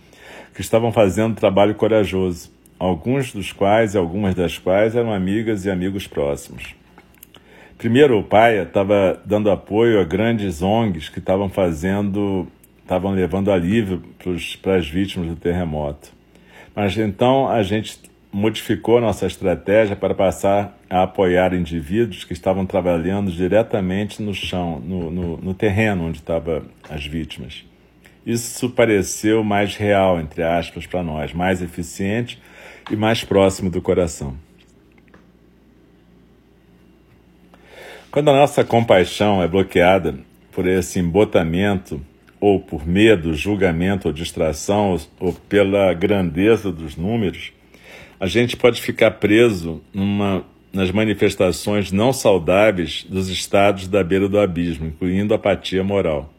que 0.55 0.61
estavam 0.61 0.93
fazendo 0.93 1.37
trabalho 1.37 1.75
corajoso, 1.75 2.51
alguns 2.79 3.33
dos 3.33 3.53
quais 3.53 3.95
e 3.95 3.99
algumas 3.99 4.35
das 4.35 4.59
quais 4.59 4.97
eram 4.97 5.13
amigas 5.13 5.65
e 5.65 5.71
amigos 5.71 6.07
próximos. 6.07 6.75
Primeiro, 7.79 8.19
o 8.19 8.25
pai 8.25 8.63
estava 8.63 9.21
dando 9.25 9.51
apoio 9.51 10.01
a 10.01 10.05
grandes 10.05 10.63
ONGs 10.63 11.11
que 11.11 11.19
estavam 11.19 11.49
fazendo, 11.49 12.47
estavam 12.83 13.13
levando 13.13 13.53
alívio 13.53 14.03
para 14.63 14.77
as 14.77 14.89
vítimas 14.89 15.29
do 15.29 15.37
terremoto. 15.37 16.11
Mas 16.75 16.97
então 16.97 17.49
a 17.49 17.63
gente 17.63 18.01
modificou 18.37 19.01
nossa 19.01 19.27
estratégia 19.27 19.97
para 19.97 20.15
passar 20.15 20.79
a 20.91 21.05
apoiar 21.05 21.55
indivíduos 21.55 22.23
que 22.23 22.35
estavam 22.35 22.67
trabalhando 22.67 23.33
diretamente 23.33 24.21
no 24.21 24.35
chão, 24.35 24.79
no, 24.79 25.11
no, 25.11 25.37
no 25.39 25.55
terreno 25.55 26.05
onde 26.05 26.19
estavam 26.19 26.65
as 26.87 27.07
vítimas. 27.07 27.65
Isso 28.27 28.69
pareceu 28.69 29.43
mais 29.43 29.75
real, 29.75 30.21
entre 30.21 30.43
aspas, 30.43 30.87
para 30.87 31.03
nós, 31.03 31.33
mais 31.33 31.63
eficiente 31.63 32.39
e 32.91 32.95
mais 32.95 33.25
próximo 33.25 33.71
do 33.71 33.81
coração. 33.81 34.37
Quando 38.11 38.29
a 38.29 38.35
nossa 38.35 38.63
compaixão 38.63 39.43
é 39.43 39.49
bloqueada 39.49 40.15
por 40.53 40.67
esse 40.67 40.99
embotamento, 40.99 42.03
ou 42.39 42.61
por 42.61 42.87
medo, 42.87 43.33
julgamento 43.33 44.09
ou 44.09 44.13
distração, 44.13 44.95
ou 45.19 45.33
pela 45.33 45.95
grandeza 45.95 46.71
dos 46.71 46.97
números, 46.97 47.56
a 48.19 48.27
gente 48.27 48.57
pode 48.57 48.81
ficar 48.81 49.13
preso 49.13 49.83
numa, 49.93 50.45
nas 50.73 50.91
manifestações 50.91 51.93
não 51.93 52.13
saudáveis 52.13 53.05
dos 53.09 53.29
estados 53.29 53.89
da 53.89 54.03
beira 54.03 54.29
do 54.29 54.39
abismo, 54.39 54.87
incluindo 54.87 55.35
apatia 55.35 55.85
moral. 55.85 56.33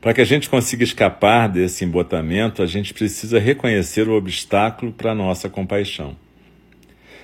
Para 0.00 0.12
que 0.12 0.20
a 0.20 0.24
gente 0.24 0.50
consiga 0.50 0.82
escapar 0.82 1.48
desse 1.48 1.84
embotamento, 1.84 2.62
a 2.62 2.66
gente 2.66 2.92
precisa 2.92 3.38
reconhecer 3.38 4.08
o 4.08 4.14
obstáculo 4.14 4.92
para 4.92 5.12
a 5.12 5.14
nossa 5.14 5.48
compaixão. 5.48 6.16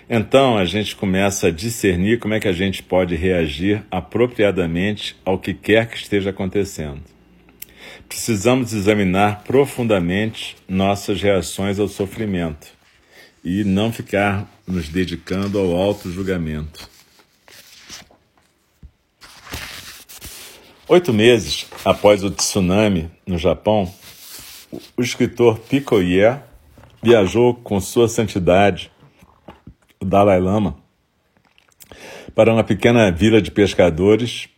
Então 0.09 0.57
a 0.57 0.65
gente 0.65 0.95
começa 0.95 1.49
a 1.49 1.51
discernir 1.51 2.19
como 2.19 2.35
é 2.35 2.41
que 2.41 2.49
a 2.49 2.53
gente 2.53 2.83
pode 2.83 3.15
reagir 3.17 3.83
apropriadamente 3.91 5.17
ao 5.25 5.39
que 5.39 5.53
quer 5.53 5.89
que 5.89 5.97
esteja 5.97 6.31
acontecendo. 6.31 7.03
Precisamos 8.09 8.73
examinar 8.73 9.43
profundamente 9.43 10.57
nossas 10.67 11.21
reações 11.21 11.79
ao 11.79 11.89
sofrimento 11.89 12.78
e 13.45 13.65
não 13.65 13.93
ficar 13.93 14.49
nos 14.67 14.89
dedicando 14.89 15.59
ao 15.59 15.75
auto-julgamento. 15.75 16.89
Oito 20.89 21.13
meses 21.13 21.67
após 21.85 22.25
o 22.25 22.31
tsunami 22.31 23.11
no 23.27 23.37
Japão, 23.37 23.93
o 24.97 25.03
escritor 25.03 25.59
Pico 25.59 26.01
Ye 26.01 26.39
viajou 27.03 27.55
com 27.55 27.81
Sua 27.81 28.09
Santidade, 28.09 28.91
o 30.01 30.05
Dalai 30.05 30.41
Lama, 30.41 30.77
para 32.35 32.53
uma 32.53 32.65
pequena 32.65 33.11
vila 33.11 33.43
de 33.43 33.51
pescadores 33.51 34.49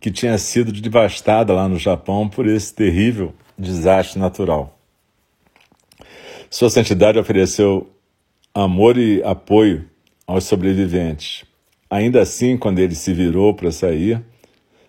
que 0.00 0.10
tinha 0.10 0.38
sido 0.38 0.72
devastada 0.72 1.52
lá 1.52 1.68
no 1.68 1.78
Japão 1.78 2.28
por 2.28 2.46
esse 2.46 2.74
terrível 2.74 3.34
desastre 3.58 4.18
natural. 4.18 4.79
Sua 6.52 6.68
Santidade 6.68 7.16
ofereceu 7.16 7.88
amor 8.52 8.98
e 8.98 9.22
apoio 9.22 9.88
aos 10.26 10.42
sobreviventes. 10.42 11.44
Ainda 11.88 12.20
assim, 12.20 12.58
quando 12.58 12.80
ele 12.80 12.96
se 12.96 13.12
virou 13.12 13.54
para 13.54 13.70
sair 13.70 14.20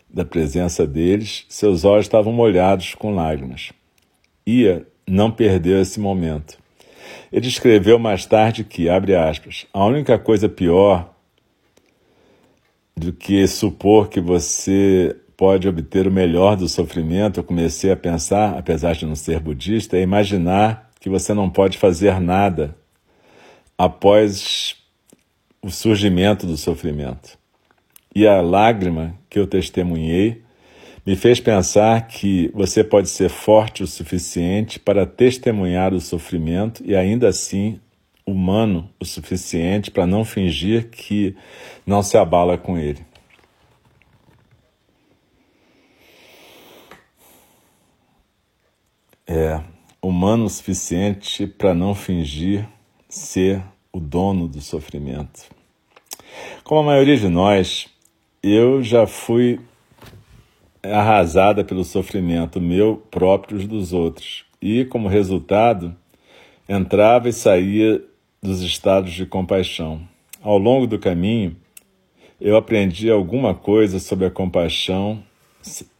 da 0.09 0.25
presença 0.25 0.87
deles, 0.87 1.45
seus 1.49 1.85
olhos 1.85 2.07
estavam 2.07 2.33
molhados 2.33 2.95
com 2.95 3.13
lágrimas. 3.13 3.71
Ia 4.43 4.87
não 5.07 5.29
perdeu 5.29 5.79
esse 5.79 5.99
momento. 5.99 6.57
Ele 7.31 7.47
escreveu 7.47 7.99
mais 7.99 8.25
tarde 8.25 8.63
que, 8.63 8.89
abre 8.89 9.15
aspas, 9.15 9.67
a 9.71 9.85
única 9.85 10.17
coisa 10.17 10.49
pior 10.49 11.13
do 12.97 13.13
que 13.13 13.47
supor 13.47 14.09
que 14.09 14.19
você 14.19 15.15
pode 15.37 15.67
obter 15.67 16.07
o 16.07 16.11
melhor 16.11 16.55
do 16.55 16.67
sofrimento, 16.67 17.39
eu 17.39 17.43
comecei 17.43 17.91
a 17.91 17.95
pensar, 17.95 18.57
apesar 18.57 18.93
de 18.93 19.05
não 19.05 19.15
ser 19.15 19.39
budista, 19.39 19.95
é 19.95 20.01
imaginar 20.01 20.90
que 21.01 21.09
você 21.09 21.33
não 21.33 21.49
pode 21.49 21.79
fazer 21.79 22.21
nada 22.21 22.77
após 23.75 24.75
o 25.59 25.71
surgimento 25.71 26.45
do 26.45 26.55
sofrimento. 26.55 27.39
E 28.15 28.27
a 28.27 28.39
lágrima 28.39 29.15
que 29.27 29.39
eu 29.39 29.47
testemunhei 29.47 30.43
me 31.03 31.15
fez 31.15 31.39
pensar 31.39 32.07
que 32.07 32.51
você 32.53 32.83
pode 32.83 33.09
ser 33.09 33.29
forte 33.29 33.81
o 33.81 33.87
suficiente 33.87 34.79
para 34.79 35.07
testemunhar 35.07 35.91
o 35.91 35.99
sofrimento 35.99 36.83
e 36.85 36.95
ainda 36.95 37.27
assim 37.29 37.79
humano 38.23 38.87
o 38.99 39.05
suficiente 39.05 39.89
para 39.89 40.05
não 40.05 40.23
fingir 40.23 40.89
que 40.89 41.35
não 41.83 42.03
se 42.03 42.15
abala 42.15 42.59
com 42.59 42.77
ele. 42.77 43.03
É 49.25 49.70
humano 50.01 50.45
o 50.45 50.49
suficiente 50.49 51.45
para 51.45 51.73
não 51.73 51.93
fingir 51.93 52.67
ser 53.07 53.61
o 53.93 53.99
dono 53.99 54.47
do 54.47 54.59
sofrimento. 54.59 55.43
Como 56.63 56.81
a 56.81 56.83
maioria 56.83 57.17
de 57.17 57.27
nós, 57.27 57.87
eu 58.41 58.81
já 58.81 59.05
fui 59.05 59.59
arrasada 60.81 61.63
pelo 61.63 61.83
sofrimento 61.83 62.59
meu 62.59 62.97
próprio 63.11 63.67
dos 63.67 63.93
outros. 63.93 64.45
E, 64.61 64.85
como 64.85 65.07
resultado, 65.07 65.95
entrava 66.67 67.29
e 67.29 67.33
saía 67.33 68.01
dos 68.41 68.61
estados 68.61 69.13
de 69.13 69.25
compaixão. 69.25 70.01
Ao 70.41 70.57
longo 70.57 70.87
do 70.87 70.97
caminho, 70.97 71.55
eu 72.39 72.55
aprendi 72.55 73.11
alguma 73.11 73.53
coisa 73.53 73.99
sobre 73.99 74.25
a 74.25 74.31
compaixão 74.31 75.21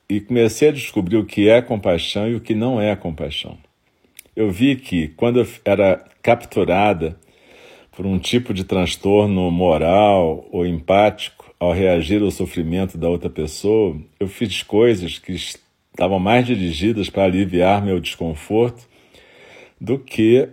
e 0.10 0.20
comecei 0.20 0.70
a 0.70 0.74
descobrir 0.74 1.18
o 1.18 1.26
que 1.26 1.48
é 1.48 1.62
compaixão 1.62 2.28
e 2.28 2.36
o 2.36 2.42
que 2.42 2.56
não 2.56 2.82
é 2.82 2.96
compaixão. 2.96 3.58
Eu 4.36 4.50
vi 4.50 4.76
que, 4.76 5.10
quando 5.10 5.40
eu 5.40 5.48
era 5.66 6.06
capturada 6.22 7.20
por 7.92 8.06
um 8.06 8.18
tipo 8.18 8.54
de 8.54 8.64
transtorno 8.64 9.52
moral 9.52 10.48
ou 10.52 10.66
empático, 10.66 11.54
ao 11.60 11.74
reagir 11.74 12.24
ao 12.24 12.32
sofrimento 12.32 12.98
da 12.98 13.08
outra 13.08 13.30
pessoa, 13.30 13.96
eu 14.20 14.28
fiz 14.28 14.64
coisas 14.64 15.20
que 15.20 15.34
estavam 15.34 16.18
mais 16.18 16.48
dirigidas 16.48 17.08
para 17.08 17.26
aliviar 17.26 17.86
meu 17.86 18.00
desconforto 18.00 18.90
do 19.80 20.00
que 20.00 20.50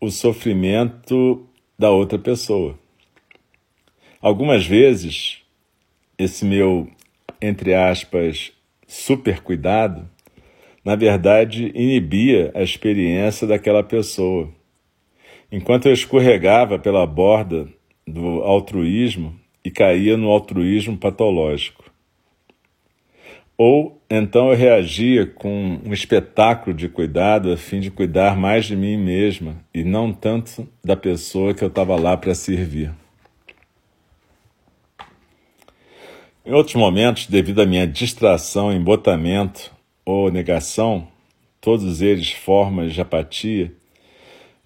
o 0.00 0.10
sofrimento 0.10 1.46
da 1.78 1.90
outra 1.90 2.18
pessoa. 2.18 2.76
Algumas 4.20 4.66
vezes, 4.66 5.38
esse 6.18 6.44
meu, 6.44 6.88
entre 7.40 7.74
aspas, 7.74 8.52
super 8.88 9.40
cuidado, 9.40 10.08
na 10.88 10.96
verdade, 10.96 11.70
inibia 11.74 12.50
a 12.54 12.62
experiência 12.62 13.46
daquela 13.46 13.82
pessoa. 13.82 14.48
Enquanto 15.52 15.84
eu 15.84 15.92
escorregava 15.92 16.78
pela 16.78 17.06
borda 17.06 17.68
do 18.06 18.42
altruísmo, 18.42 19.38
e 19.62 19.70
caía 19.70 20.16
no 20.16 20.30
altruísmo 20.30 20.96
patológico. 20.96 21.92
Ou 23.58 24.00
então 24.08 24.48
eu 24.48 24.56
reagia 24.56 25.26
com 25.26 25.78
um 25.84 25.92
espetáculo 25.92 26.74
de 26.74 26.88
cuidado 26.88 27.52
a 27.52 27.56
fim 27.58 27.80
de 27.80 27.90
cuidar 27.90 28.34
mais 28.34 28.64
de 28.64 28.74
mim 28.74 28.96
mesma 28.96 29.62
e 29.74 29.84
não 29.84 30.10
tanto 30.10 30.66
da 30.82 30.96
pessoa 30.96 31.52
que 31.52 31.62
eu 31.62 31.68
estava 31.68 31.96
lá 31.96 32.16
para 32.16 32.34
servir. 32.34 32.90
Em 36.46 36.52
outros 36.52 36.76
momentos, 36.76 37.26
devido 37.26 37.60
à 37.60 37.66
minha 37.66 37.86
distração, 37.86 38.72
embotamento 38.72 39.76
ou 40.08 40.30
negação, 40.30 41.06
todos 41.60 42.00
eles 42.00 42.32
formas 42.32 42.94
de 42.94 43.00
apatia, 43.02 43.70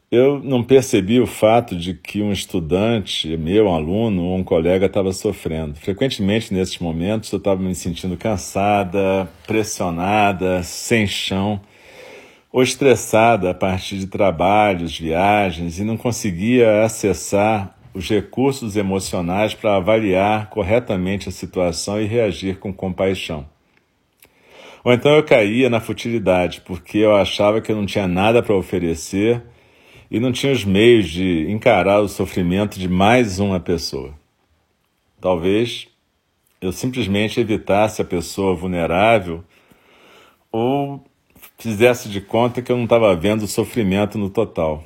eu 0.09 0.38
não 0.38 0.62
percebi 0.62 1.18
o 1.18 1.26
fato 1.26 1.74
de 1.74 1.94
que 1.94 2.22
um 2.22 2.31
estudante, 2.31 3.37
meu 3.37 3.66
um 3.66 3.74
aluno 3.74 4.22
ou 4.22 4.37
um 4.37 4.44
colega 4.44 4.87
estava 4.87 5.12
sofrendo. 5.12 5.74
Frequentemente, 5.74 6.55
nesses 6.55 6.78
momentos, 6.78 7.33
eu 7.33 7.38
estava 7.38 7.61
me 7.61 7.74
sentindo 7.74 8.16
cansada, 8.16 9.28
pressionada, 9.44 10.62
sem 10.62 11.09
chão, 11.09 11.61
ou 12.52 12.62
estressada 12.62 13.50
a 13.50 13.55
partir 13.55 13.98
de 13.98 14.07
trabalhos, 14.07 14.96
viagens, 14.96 15.81
e 15.81 15.83
não 15.83 15.96
conseguia 15.96 16.85
acessar 16.85 17.76
os 17.92 18.09
recursos 18.09 18.76
emocionais 18.76 19.55
para 19.55 19.74
avaliar 19.74 20.50
corretamente 20.50 21.28
a 21.28 21.33
situação 21.33 22.00
e 22.00 22.05
reagir 22.05 22.61
com 22.61 22.72
compaixão. 22.72 23.51
Ou 24.84 24.92
então 24.92 25.12
eu 25.12 25.22
caía 25.22 25.70
na 25.70 25.80
futilidade, 25.80 26.60
porque 26.62 26.98
eu 26.98 27.14
achava 27.14 27.60
que 27.60 27.70
eu 27.70 27.76
não 27.76 27.86
tinha 27.86 28.08
nada 28.08 28.42
para 28.42 28.54
oferecer 28.54 29.42
e 30.10 30.18
não 30.18 30.32
tinha 30.32 30.52
os 30.52 30.64
meios 30.64 31.08
de 31.08 31.50
encarar 31.50 32.00
o 32.00 32.08
sofrimento 32.08 32.78
de 32.78 32.88
mais 32.88 33.38
uma 33.38 33.60
pessoa. 33.60 34.14
Talvez 35.20 35.88
eu 36.60 36.72
simplesmente 36.72 37.40
evitasse 37.40 38.02
a 38.02 38.04
pessoa 38.04 38.54
vulnerável 38.54 39.44
ou 40.50 41.04
fizesse 41.58 42.08
de 42.08 42.20
conta 42.20 42.60
que 42.60 42.70
eu 42.70 42.76
não 42.76 42.84
estava 42.84 43.14
vendo 43.14 43.42
o 43.42 43.48
sofrimento 43.48 44.18
no 44.18 44.28
total. 44.28 44.84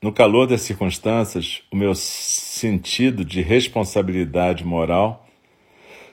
No 0.00 0.12
calor 0.12 0.46
das 0.46 0.60
circunstâncias, 0.60 1.62
o 1.70 1.76
meu 1.76 1.94
sentido 1.94 3.24
de 3.24 3.40
responsabilidade 3.40 4.64
moral 4.64 5.26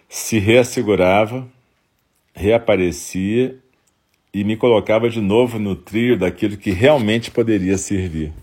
se 0.08 0.40
reassegurava, 0.40 1.48
reaparecia 2.34 3.56
e 4.34 4.44
me 4.44 4.58
colocava 4.58 5.10
de 5.10 5.22
novo 5.22 5.60
no 5.60 5.76
trio 5.76 6.18
daquilo 6.18 6.58
que 6.58 6.72
realmente 6.72 7.30
poderia 7.30 7.78
servir. 7.78 8.34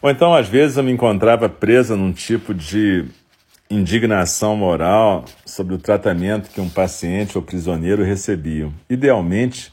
Ou 0.00 0.10
então, 0.10 0.34
às 0.34 0.48
vezes, 0.48 0.76
eu 0.76 0.82
me 0.82 0.92
encontrava 0.92 1.48
presa 1.48 1.96
num 1.96 2.12
tipo 2.12 2.54
de 2.54 3.04
indignação 3.70 4.56
moral 4.56 5.24
sobre 5.46 5.74
o 5.74 5.78
tratamento 5.78 6.50
que 6.50 6.60
um 6.60 6.68
paciente 6.68 7.36
ou 7.38 7.42
prisioneiro 7.42 8.02
recebia. 8.04 8.70
Idealmente, 8.88 9.72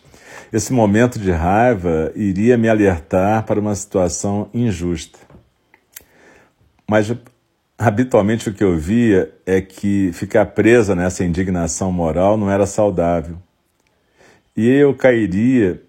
esse 0.53 0.71
momento 0.71 1.19
de 1.19 1.31
raiva 1.31 2.11
iria 2.15 2.57
me 2.57 2.69
alertar 2.69 3.45
para 3.45 3.59
uma 3.59 3.75
situação 3.75 4.49
injusta. 4.53 5.19
Mas 6.89 7.11
habitualmente 7.79 8.49
o 8.49 8.53
que 8.53 8.63
eu 8.63 8.77
via 8.77 9.33
é 9.45 9.61
que 9.61 10.11
ficar 10.13 10.45
presa 10.47 10.93
nessa 10.93 11.23
indignação 11.23 11.91
moral 11.91 12.37
não 12.37 12.51
era 12.51 12.67
saudável 12.67 13.37
e 14.59 14.67
eu 14.67 14.93
cairia, 14.93 15.81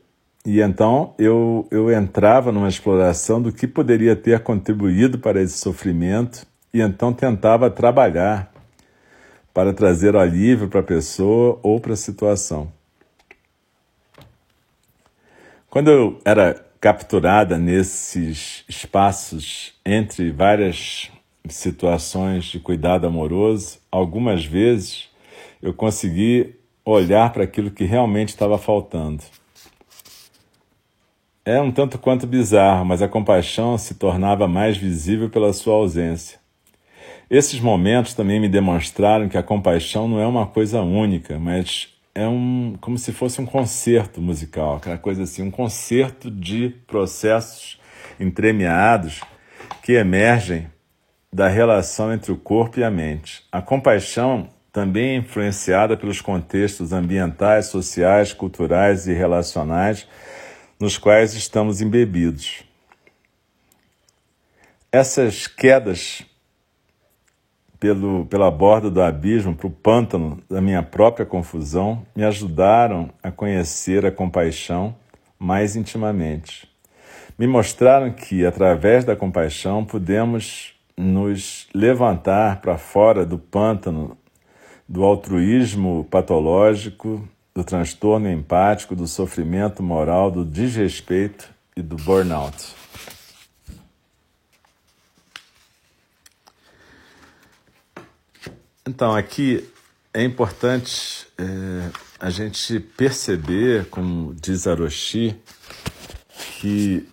e 0.47 0.61
então 0.61 1.13
eu, 1.19 1.67
eu 1.73 1.91
entrava 1.91 2.53
numa 2.53 2.69
exploração 2.69 3.43
do 3.43 3.53
que 3.53 3.67
poderia 3.67 4.15
ter 4.15 4.39
contribuído 4.45 5.19
para 5.19 5.43
esse 5.43 5.59
sofrimento, 5.59 6.47
e 6.73 6.81
então 6.81 7.13
tentava 7.13 7.69
trabalhar 7.69 8.53
para 9.53 9.73
trazer 9.73 10.15
alívio 10.15 10.69
para 10.69 10.79
a 10.79 10.85
pessoa 10.85 11.59
ou 11.65 11.81
para 11.81 11.95
a 11.95 11.97
situação. 11.97 12.73
Quando 15.69 15.91
eu 15.91 16.21
era 16.25 16.65
capturada 16.81 17.59
nesses 17.59 18.65
espaços 18.69 19.75
entre 19.85 20.31
várias 20.31 21.11
situações 21.49 22.45
de 22.45 22.61
cuidado 22.61 23.07
amoroso, 23.07 23.79
algumas 23.91 24.45
vezes 24.45 25.09
eu 25.63 25.75
consegui 25.75 26.55
olhar 26.85 27.33
para 27.33 27.45
aquilo 27.45 27.71
que 27.71 27.85
realmente 27.85 28.29
estava 28.29 28.59
faltando. 28.59 29.23
É 31.45 31.61
um 31.61 31.71
tanto 31.71 31.99
quanto 31.99 32.27
bizarro, 32.27 32.85
mas 32.85 33.03
a 33.03 33.09
compaixão 33.09 33.77
se 33.79 33.95
tornava 33.95 34.47
mais 34.47 34.77
visível 34.77 35.31
pela 35.31 35.53
sua 35.53 35.75
ausência. 35.75 36.39
Esses 37.31 37.61
momentos 37.61 38.15
também 38.15 38.41
me 38.41 38.49
demonstraram 38.49 39.29
que 39.29 39.39
a 39.39 39.43
compaixão 39.43 40.09
não 40.09 40.21
é 40.21 40.27
uma 40.27 40.47
coisa 40.47 40.83
única, 40.83 41.39
mas 41.39 41.89
é 42.15 42.27
um 42.27 42.77
como 42.81 42.99
se 42.99 43.13
fosse 43.13 43.41
um 43.41 43.47
concerto 43.47 44.21
musical, 44.21 44.77
aquela 44.77 44.99
coisa 44.99 45.23
assim, 45.23 45.43
um 45.43 45.51
concerto 45.51 46.31
de 46.31 46.71
processos 46.87 47.81
entremeados 48.19 49.21
que 49.83 49.93
emergem 49.93 50.69
da 51.33 51.49
relação 51.49 52.13
entre 52.13 52.33
o 52.33 52.37
corpo 52.37 52.81
e 52.81 52.85
a 52.85 52.91
mente. 52.91 53.45
A 53.53 53.63
compaixão 53.63 54.49
também 54.73 55.17
influenciada 55.19 55.97
pelos 55.97 56.21
contextos 56.21 56.93
ambientais, 56.93 57.67
sociais, 57.67 58.33
culturais 58.33 59.07
e 59.07 59.13
relacionais 59.13 60.07
nos 60.79 60.97
quais 60.97 61.35
estamos 61.35 61.81
embebidos. 61.81 62.65
Essas 64.91 65.47
quedas 65.47 66.25
pelo, 67.79 68.27
pela 68.27 68.51
borda 68.51 68.91
do 68.91 69.01
abismo 69.01 69.55
para 69.55 69.67
o 69.67 69.71
pântano 69.71 70.43
da 70.49 70.61
minha 70.61 70.83
própria 70.83 71.25
confusão 71.25 72.05
me 72.15 72.25
ajudaram 72.25 73.11
a 73.23 73.31
conhecer 73.31 74.05
a 74.05 74.13
compaixão 74.13 74.95
mais 75.39 75.77
intimamente. 75.77 76.69
Me 77.39 77.47
mostraram 77.47 78.13
que, 78.13 78.45
através 78.45 79.05
da 79.05 79.17
compaixão, 79.17 79.83
podemos 79.85 80.75
nos 80.97 81.69
levantar 81.75 82.61
para 82.61 82.77
fora 82.77 83.25
do 83.25 83.39
pântano 83.39 84.17
do 84.89 85.05
altruísmo 85.05 86.05
patológico, 86.11 87.27
do 87.55 87.63
transtorno 87.63 88.29
empático, 88.29 88.97
do 88.97 89.07
sofrimento 89.07 89.83
moral, 89.83 90.31
do 90.31 90.45
desrespeito 90.45 91.49
e 91.77 91.83
do 91.83 91.97
burnout. 91.97 92.75
Então, 98.87 99.15
aqui 99.15 99.69
é 100.13 100.25
importante 100.25 101.29
é, 101.39 101.91
a 102.19 102.29
gente 102.29 102.81
perceber, 102.81 103.87
como 103.87 104.35
diz 104.35 104.67
Aroshi, 104.67 105.37
que 106.59 107.09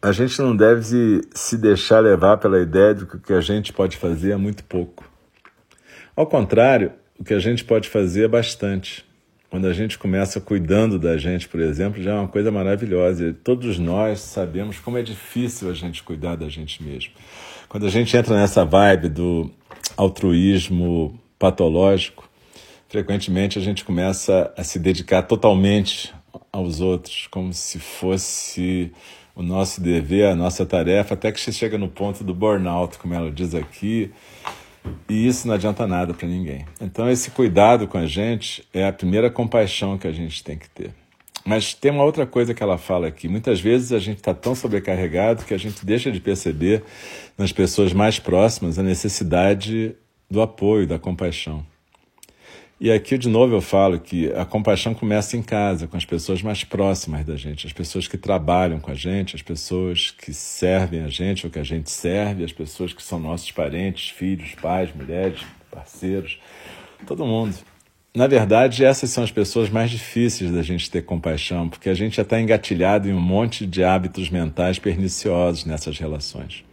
a 0.00 0.12
gente 0.12 0.40
não 0.40 0.56
deve 0.56 1.22
se 1.34 1.56
deixar 1.56 2.00
levar 2.00 2.36
pela 2.38 2.60
ideia 2.60 2.94
de 2.94 3.04
que 3.04 3.16
o 3.16 3.20
que 3.20 3.32
a 3.32 3.40
gente 3.40 3.72
pode 3.72 3.96
fazer 3.96 4.32
é 4.32 4.36
muito 4.36 4.62
pouco. 4.64 5.04
Ao 6.14 6.26
contrário, 6.26 6.92
o 7.18 7.24
que 7.24 7.34
a 7.34 7.40
gente 7.40 7.64
pode 7.64 7.88
fazer 7.88 8.24
é 8.24 8.28
bastante. 8.28 9.04
Quando 9.50 9.66
a 9.66 9.72
gente 9.72 9.98
começa 9.98 10.40
cuidando 10.40 10.98
da 10.98 11.16
gente, 11.16 11.48
por 11.48 11.58
exemplo, 11.58 12.02
já 12.02 12.12
é 12.12 12.14
uma 12.14 12.28
coisa 12.28 12.50
maravilhosa. 12.52 13.34
Todos 13.42 13.78
nós 13.78 14.20
sabemos 14.20 14.78
como 14.78 14.98
é 14.98 15.02
difícil 15.02 15.70
a 15.70 15.74
gente 15.74 16.02
cuidar 16.02 16.36
da 16.36 16.48
gente 16.48 16.82
mesmo. 16.82 17.12
Quando 17.68 17.86
a 17.86 17.90
gente 17.90 18.16
entra 18.16 18.36
nessa 18.36 18.64
vibe 18.64 19.08
do 19.08 19.50
altruísmo 19.96 21.18
patológico, 21.38 22.28
frequentemente 22.88 23.58
a 23.58 23.62
gente 23.62 23.84
começa 23.84 24.52
a 24.56 24.62
se 24.62 24.78
dedicar 24.78 25.22
totalmente 25.22 26.14
aos 26.52 26.80
outros, 26.80 27.26
como 27.30 27.52
se 27.52 27.78
fosse 27.78 28.92
o 29.38 29.42
nosso 29.42 29.80
dever, 29.80 30.26
a 30.26 30.34
nossa 30.34 30.66
tarefa, 30.66 31.14
até 31.14 31.30
que 31.30 31.40
você 31.40 31.52
chega 31.52 31.78
no 31.78 31.88
ponto 31.88 32.24
do 32.24 32.34
burnout, 32.34 32.98
como 32.98 33.14
ela 33.14 33.30
diz 33.30 33.54
aqui, 33.54 34.10
e 35.08 35.28
isso 35.28 35.46
não 35.46 35.54
adianta 35.54 35.86
nada 35.86 36.12
para 36.12 36.26
ninguém. 36.26 36.66
Então, 36.80 37.08
esse 37.08 37.30
cuidado 37.30 37.86
com 37.86 37.98
a 37.98 38.06
gente 38.06 38.66
é 38.74 38.84
a 38.84 38.92
primeira 38.92 39.30
compaixão 39.30 39.96
que 39.96 40.08
a 40.08 40.12
gente 40.12 40.42
tem 40.42 40.58
que 40.58 40.68
ter. 40.68 40.90
Mas 41.44 41.72
tem 41.72 41.92
uma 41.92 42.02
outra 42.02 42.26
coisa 42.26 42.52
que 42.52 42.60
ela 42.60 42.76
fala 42.76 43.06
aqui. 43.06 43.28
Muitas 43.28 43.60
vezes 43.60 43.92
a 43.92 44.00
gente 44.00 44.18
está 44.18 44.34
tão 44.34 44.56
sobrecarregado 44.56 45.44
que 45.44 45.54
a 45.54 45.58
gente 45.58 45.86
deixa 45.86 46.10
de 46.10 46.18
perceber 46.18 46.82
nas 47.38 47.52
pessoas 47.52 47.92
mais 47.92 48.18
próximas 48.18 48.76
a 48.76 48.82
necessidade 48.82 49.94
do 50.28 50.42
apoio, 50.42 50.84
da 50.84 50.98
compaixão. 50.98 51.64
E 52.80 52.92
aqui, 52.92 53.18
de 53.18 53.28
novo, 53.28 53.56
eu 53.56 53.60
falo 53.60 53.98
que 53.98 54.32
a 54.34 54.44
compaixão 54.44 54.94
começa 54.94 55.36
em 55.36 55.42
casa, 55.42 55.88
com 55.88 55.96
as 55.96 56.04
pessoas 56.04 56.42
mais 56.42 56.62
próximas 56.62 57.26
da 57.26 57.34
gente, 57.34 57.66
as 57.66 57.72
pessoas 57.72 58.06
que 58.06 58.16
trabalham 58.16 58.78
com 58.78 58.92
a 58.92 58.94
gente, 58.94 59.34
as 59.34 59.42
pessoas 59.42 60.12
que 60.12 60.32
servem 60.32 61.02
a 61.02 61.08
gente 61.08 61.44
ou 61.44 61.50
que 61.50 61.58
a 61.58 61.64
gente 61.64 61.90
serve, 61.90 62.44
as 62.44 62.52
pessoas 62.52 62.92
que 62.92 63.02
são 63.02 63.18
nossos 63.18 63.50
parentes, 63.50 64.10
filhos, 64.10 64.54
pais, 64.54 64.90
mulheres, 64.94 65.40
parceiros, 65.72 66.38
todo 67.04 67.26
mundo. 67.26 67.56
Na 68.14 68.28
verdade, 68.28 68.84
essas 68.84 69.10
são 69.10 69.24
as 69.24 69.32
pessoas 69.32 69.68
mais 69.68 69.90
difíceis 69.90 70.52
da 70.52 70.62
gente 70.62 70.88
ter 70.88 71.02
compaixão, 71.02 71.68
porque 71.68 71.88
a 71.88 71.94
gente 71.94 72.16
já 72.16 72.22
está 72.22 72.40
engatilhado 72.40 73.08
em 73.08 73.12
um 73.12 73.20
monte 73.20 73.66
de 73.66 73.82
hábitos 73.82 74.30
mentais 74.30 74.78
perniciosos 74.78 75.64
nessas 75.64 75.98
relações. 75.98 76.67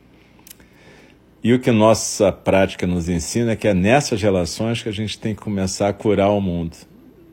E 1.46 1.54
o 1.54 1.60
que 1.60 1.72
nossa 1.72 2.32
prática 2.32 2.88
nos 2.88 3.08
ensina 3.08 3.52
é 3.52 3.56
que 3.56 3.68
é 3.68 3.74
nessas 3.76 4.20
relações 4.20 4.82
que 4.82 4.90
a 4.90 4.92
gente 4.92 5.20
tem 5.20 5.36
que 5.36 5.44
começar 5.44 5.90
a 5.90 5.94
curar 5.94 6.32
o 6.32 6.42
mundo. 6.42 6.76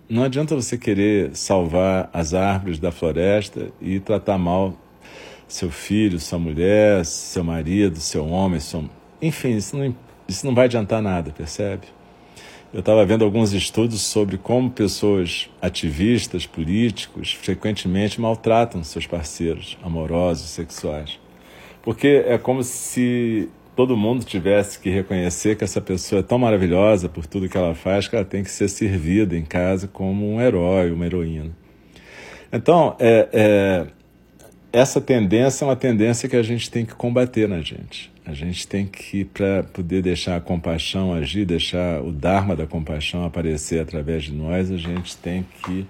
Não 0.06 0.22
adianta 0.22 0.54
você 0.54 0.76
querer 0.76 1.34
salvar 1.34 2.10
as 2.12 2.34
árvores 2.34 2.78
da 2.78 2.92
floresta 2.92 3.72
e 3.80 3.98
tratar 4.00 4.36
mal 4.36 4.76
seu 5.48 5.70
filho, 5.70 6.20
sua 6.20 6.38
mulher, 6.38 7.06
seu 7.06 7.42
marido, 7.42 8.00
seu 8.00 8.26
homem, 8.26 8.60
seu... 8.60 8.84
enfim, 9.22 9.56
isso 9.56 9.78
não, 9.78 9.96
isso 10.28 10.44
não 10.44 10.54
vai 10.54 10.66
adiantar 10.66 11.00
nada, 11.00 11.30
percebe? 11.30 11.86
Eu 12.70 12.80
estava 12.80 13.06
vendo 13.06 13.24
alguns 13.24 13.54
estudos 13.54 14.02
sobre 14.02 14.36
como 14.36 14.70
pessoas 14.70 15.48
ativistas, 15.62 16.44
políticos, 16.44 17.32
frequentemente 17.32 18.20
maltratam 18.20 18.84
seus 18.84 19.06
parceiros 19.06 19.78
amorosos, 19.82 20.50
sexuais. 20.50 21.18
Porque 21.80 22.22
é 22.26 22.36
como 22.36 22.62
se 22.62 23.48
todo 23.74 23.96
mundo 23.96 24.24
tivesse 24.24 24.78
que 24.78 24.90
reconhecer 24.90 25.56
que 25.56 25.64
essa 25.64 25.80
pessoa 25.80 26.20
é 26.20 26.22
tão 26.22 26.38
maravilhosa 26.38 27.08
por 27.08 27.26
tudo 27.26 27.48
que 27.48 27.56
ela 27.56 27.74
faz 27.74 28.06
que 28.06 28.14
ela 28.14 28.24
tem 28.24 28.42
que 28.42 28.50
ser 28.50 28.68
servida 28.68 29.36
em 29.36 29.44
casa 29.44 29.88
como 29.88 30.30
um 30.30 30.40
herói, 30.40 30.90
uma 30.90 31.06
heroína. 31.06 31.50
Então, 32.52 32.94
é, 32.98 33.28
é, 33.32 33.86
essa 34.72 35.00
tendência 35.00 35.64
é 35.64 35.68
uma 35.68 35.76
tendência 35.76 36.28
que 36.28 36.36
a 36.36 36.42
gente 36.42 36.70
tem 36.70 36.84
que 36.84 36.94
combater 36.94 37.48
na 37.48 37.60
gente. 37.62 38.12
A 38.24 38.34
gente 38.34 38.68
tem 38.68 38.86
que, 38.86 39.24
para 39.24 39.64
poder 39.64 40.02
deixar 40.02 40.36
a 40.36 40.40
compaixão 40.40 41.12
agir, 41.12 41.44
deixar 41.44 42.00
o 42.02 42.12
Dharma 42.12 42.54
da 42.54 42.66
compaixão 42.66 43.24
aparecer 43.24 43.80
através 43.80 44.24
de 44.24 44.32
nós, 44.32 44.70
a 44.70 44.76
gente 44.76 45.16
tem 45.16 45.44
que 45.64 45.86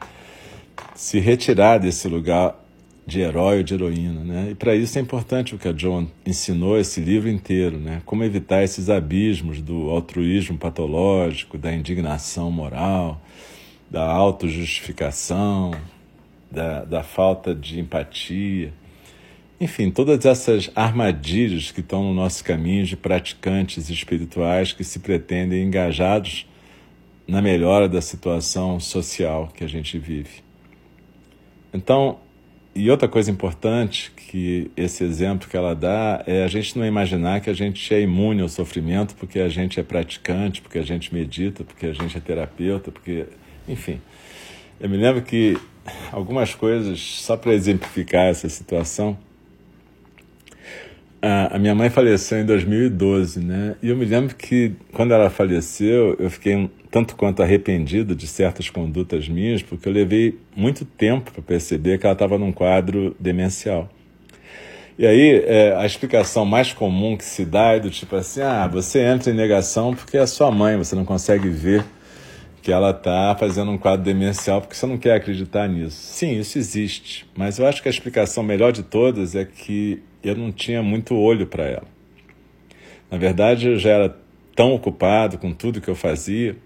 se 0.95 1.19
retirar 1.19 1.79
desse 1.79 2.09
lugar 2.09 2.62
de 3.07 3.21
herói 3.21 3.59
ou 3.59 3.63
de 3.63 3.75
heroína, 3.75 4.25
né? 4.25 4.49
E 4.51 4.55
para 4.55 4.75
isso 4.77 4.99
é 4.99 5.01
importante 5.03 5.55
o 5.55 5.59
que 5.59 5.69
a 5.69 5.73
John 5.73 6.07
ensinou 6.25 6.79
esse 6.79 7.01
livro 7.01 7.29
inteiro, 7.29 7.79
né? 7.79 8.01
Como 8.05 8.23
evitar 8.23 8.63
esses 8.63 8.89
abismos 8.89 9.61
do 9.61 9.91
altruísmo 9.91 10.57
patológico, 10.57 11.59
da 11.59 11.73
indignação 11.73 12.51
moral, 12.51 13.21
da 13.91 14.05
autojustificação, 14.05 15.73
da, 16.51 16.85
da 16.85 17.03
falta 17.03 17.55
de 17.55 17.81
empatia. 17.81 18.73
Enfim, 19.61 19.91
todas 19.91 20.25
essas 20.25 20.71
armadilhas 20.75 21.71
que 21.71 21.81
estão 21.81 22.03
no 22.03 22.15
nosso 22.15 22.43
caminho 22.45 22.85
de 22.85 22.97
praticantes 22.97 23.91
espirituais 23.91 24.73
que 24.73 24.85
se 24.85 24.99
pretendem 25.01 25.65
engajados 25.65 26.47
na 27.27 27.41
melhora 27.41 27.89
da 27.89 28.01
situação 28.01 28.79
social 28.81 29.49
que 29.55 29.65
a 29.65 29.69
gente 29.69 29.99
vive. 29.99 30.43
Então, 31.73 32.19
e 32.75 32.91
outra 32.91 33.07
coisa 33.07 33.31
importante 33.31 34.11
que 34.17 34.71
esse 34.75 35.05
exemplo 35.05 35.47
que 35.49 35.57
ela 35.57 35.75
dá 35.75 36.23
é 36.27 36.43
a 36.43 36.49
gente 36.49 36.79
não 36.79 36.87
imaginar 36.87 37.41
que 37.41 37.51
a 37.51 37.55
gente 37.55 37.93
é 37.93 38.01
imune 38.01 38.41
ao 38.41 38.49
sofrimento 38.49 39.15
porque 39.15 39.41
a 39.41 39.49
gente 39.49 39.79
é 39.79 39.83
praticante, 39.83 40.63
porque 40.63 40.79
a 40.79 40.83
gente 40.83 41.13
medita, 41.15 41.65
porque 41.65 41.87
a 41.87 41.93
gente 41.93 42.17
é 42.17 42.21
terapeuta, 42.21 42.91
porque, 42.91 43.27
enfim. 43.69 44.01
Eu 44.81 44.89
me 44.89 44.97
lembro 44.97 45.21
que 45.21 45.59
algumas 46.11 46.55
coisas, 46.55 46.99
só 46.99 47.37
para 47.37 47.53
exemplificar 47.53 48.27
essa 48.27 48.49
situação, 48.49 49.19
a, 51.23 51.59
minha 51.59 51.75
mãe 51.75 51.89
faleceu 51.89 52.41
em 52.41 52.45
2012, 52.45 53.39
né? 53.39 53.77
E 53.81 53.89
eu 53.89 53.97
me 53.97 54.05
lembro 54.05 54.35
que 54.35 54.73
quando 54.93 55.15
ela 55.15 55.31
faleceu, 55.31 56.17
eu 56.19 56.29
fiquei 56.29 56.57
um 56.57 56.69
tanto 56.91 57.15
quanto 57.15 57.43
arrependido 57.43 58.15
de 58.15 58.27
certas 58.27 58.69
condutas 58.69 59.29
minhas, 59.29 59.63
porque 59.63 59.89
eu 59.89 59.93
levei 59.93 60.39
muito 60.55 60.85
tempo 60.85 61.31
para 61.31 61.41
perceber 61.41 61.99
que 61.99 62.07
ela 62.07 62.13
estava 62.13 62.37
num 62.37 62.51
quadro 62.51 63.17
demencial. 63.21 63.89
E 64.99 65.07
aí, 65.07 65.43
é, 65.47 65.75
a 65.77 65.87
explicação 65.87 66.45
mais 66.45 66.73
comum 66.73 67.17
que 67.17 67.25
se 67.25 67.45
dá 67.45 67.77
é 67.77 67.81
do 67.81 67.89
tipo 67.89 68.17
assim: 68.17 68.43
ah, 68.43 68.67
você 68.67 69.01
entra 69.01 69.31
em 69.31 69.35
negação 69.35 69.95
porque 69.95 70.17
é 70.17 70.21
a 70.21 70.27
sua 70.27 70.51
mãe, 70.51 70.77
você 70.77 70.97
não 70.97 71.05
consegue 71.05 71.49
ver 71.49 71.85
que 72.63 72.71
ela 72.73 72.91
está 72.91 73.37
fazendo 73.39 73.71
um 73.71 73.77
quadro 73.77 74.05
demencial 74.05 74.61
porque 74.61 74.75
você 74.75 74.87
não 74.87 74.97
quer 74.97 75.15
acreditar 75.15 75.69
nisso. 75.69 75.97
Sim, 75.97 76.39
isso 76.39 76.57
existe, 76.57 77.29
mas 77.37 77.59
eu 77.59 77.67
acho 77.67 77.83
que 77.83 77.89
a 77.89 77.91
explicação 77.91 78.43
melhor 78.43 78.73
de 78.73 78.83
todas 78.83 79.35
é 79.35 79.45
que 79.45 80.03
eu 80.23 80.37
não 80.37 80.53
tinha 80.53 80.83
muito 80.83 81.15
olho 81.15 81.47
para 81.47 81.65
ela. 81.65 81.89
Na 83.11 83.19
verdade, 83.19 83.69
eu 83.69 83.79
já 83.79 83.91
era 83.91 84.17
tão 84.55 84.73
ocupado 84.73 85.37
com 85.39 85.53
tudo 85.53 85.81
que 85.81 85.89
eu 85.89 85.97
fazia 85.97 86.57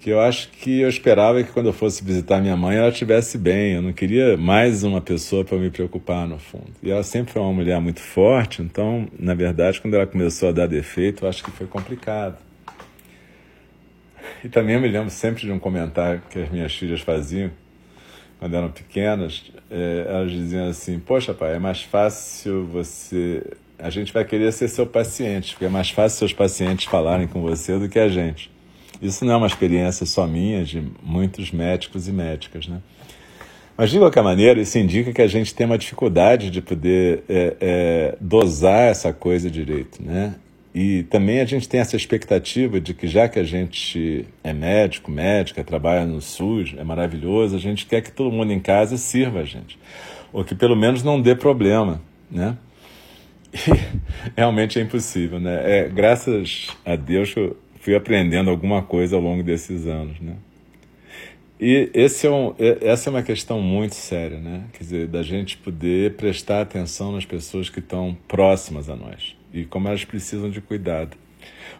que 0.00 0.10
eu 0.10 0.20
acho 0.20 0.48
que 0.50 0.80
eu 0.80 0.88
esperava 0.88 1.42
que 1.42 1.50
quando 1.50 1.66
eu 1.66 1.72
fosse 1.72 2.04
visitar 2.04 2.40
minha 2.40 2.56
mãe 2.56 2.76
ela 2.76 2.88
estivesse 2.88 3.36
bem. 3.36 3.74
Eu 3.74 3.82
não 3.82 3.92
queria 3.92 4.36
mais 4.36 4.84
uma 4.84 5.00
pessoa 5.00 5.44
para 5.44 5.58
me 5.58 5.70
preocupar 5.70 6.26
no 6.26 6.38
fundo. 6.38 6.70
E 6.82 6.90
ela 6.90 7.02
sempre 7.02 7.32
foi 7.32 7.42
uma 7.42 7.52
mulher 7.52 7.80
muito 7.80 8.00
forte, 8.00 8.62
então, 8.62 9.08
na 9.18 9.34
verdade, 9.34 9.80
quando 9.80 9.94
ela 9.94 10.06
começou 10.06 10.48
a 10.48 10.52
dar 10.52 10.66
defeito, 10.66 11.24
eu 11.24 11.28
acho 11.28 11.42
que 11.42 11.50
foi 11.50 11.66
complicado. 11.66 12.38
E 14.44 14.48
também 14.48 14.76
eu 14.76 14.80
me 14.80 14.88
lembro 14.88 15.10
sempre 15.10 15.42
de 15.42 15.52
um 15.52 15.58
comentário 15.58 16.22
que 16.30 16.38
as 16.38 16.48
minhas 16.50 16.74
filhas 16.74 17.00
faziam 17.00 17.50
quando 18.38 18.54
eram 18.54 18.70
pequenas, 18.70 19.42
é, 19.70 20.06
elas 20.08 20.30
diziam 20.30 20.68
assim: 20.68 20.98
Poxa, 20.98 21.34
pai, 21.34 21.56
é 21.56 21.58
mais 21.58 21.82
fácil 21.82 22.66
você. 22.66 23.42
A 23.78 23.90
gente 23.90 24.12
vai 24.12 24.24
querer 24.24 24.52
ser 24.52 24.68
seu 24.68 24.86
paciente, 24.86 25.52
porque 25.52 25.64
é 25.64 25.68
mais 25.68 25.90
fácil 25.90 26.18
seus 26.18 26.32
pacientes 26.32 26.86
falarem 26.86 27.26
com 27.26 27.40
você 27.40 27.78
do 27.78 27.88
que 27.88 27.98
a 27.98 28.08
gente. 28.08 28.50
Isso 29.00 29.24
não 29.24 29.34
é 29.34 29.36
uma 29.36 29.46
experiência 29.46 30.04
só 30.04 30.26
minha, 30.26 30.64
de 30.64 30.82
muitos 31.02 31.52
médicos 31.52 32.08
e 32.08 32.12
médicas, 32.12 32.66
né? 32.66 32.80
Mas, 33.76 33.90
de 33.90 33.98
qualquer 33.98 34.24
maneira, 34.24 34.60
isso 34.60 34.76
indica 34.76 35.12
que 35.12 35.22
a 35.22 35.28
gente 35.28 35.54
tem 35.54 35.64
uma 35.64 35.78
dificuldade 35.78 36.50
de 36.50 36.60
poder 36.60 37.22
é, 37.28 37.56
é, 37.60 38.16
dosar 38.20 38.88
essa 38.90 39.12
coisa 39.12 39.48
direito, 39.48 40.02
né? 40.02 40.34
E 40.74 41.02
também 41.04 41.40
a 41.40 41.44
gente 41.44 41.68
tem 41.68 41.80
essa 41.80 41.96
expectativa 41.96 42.80
de 42.80 42.92
que 42.92 43.06
já 43.06 43.28
que 43.28 43.38
a 43.38 43.44
gente 43.44 44.26
é 44.44 44.52
médico, 44.52 45.10
médica, 45.10 45.64
trabalha 45.64 46.04
no 46.04 46.20
SUS, 46.20 46.74
é 46.76 46.84
maravilhoso, 46.84 47.56
a 47.56 47.58
gente 47.58 47.86
quer 47.86 48.02
que 48.02 48.12
todo 48.12 48.30
mundo 48.30 48.52
em 48.52 48.60
casa 48.60 48.96
sirva 48.96 49.40
a 49.40 49.44
gente. 49.44 49.78
Ou 50.32 50.44
que 50.44 50.54
pelo 50.54 50.76
menos 50.76 51.02
não 51.02 51.20
dê 51.20 51.34
problema, 51.34 52.00
né? 52.30 52.56
E 54.36 54.40
realmente 54.40 54.78
é 54.78 54.82
impossível, 54.82 55.40
né? 55.40 55.62
É, 55.64 55.88
graças 55.88 56.68
a 56.84 56.96
Deus 56.96 57.34
eu 57.34 57.56
fui 57.80 57.94
aprendendo 57.94 58.50
alguma 58.50 58.82
coisa 58.82 59.16
ao 59.16 59.22
longo 59.22 59.42
desses 59.42 59.86
anos, 59.86 60.20
né? 60.20 60.34
E 61.58 61.90
esse 61.94 62.26
é 62.26 62.30
um, 62.30 62.54
essa 62.58 63.08
é 63.08 63.10
uma 63.10 63.22
questão 63.22 63.60
muito 63.60 63.94
séria, 63.94 64.38
né? 64.38 64.64
Quer 64.74 64.78
dizer, 64.84 65.06
da 65.08 65.22
gente 65.22 65.56
poder 65.56 66.14
prestar 66.14 66.60
atenção 66.60 67.10
nas 67.12 67.24
pessoas 67.24 67.70
que 67.70 67.80
estão 67.80 68.16
próximas 68.28 68.88
a 68.88 68.94
nós 68.94 69.37
e 69.52 69.64
como 69.64 69.88
elas 69.88 70.04
precisam 70.04 70.50
de 70.50 70.60
cuidado. 70.60 71.16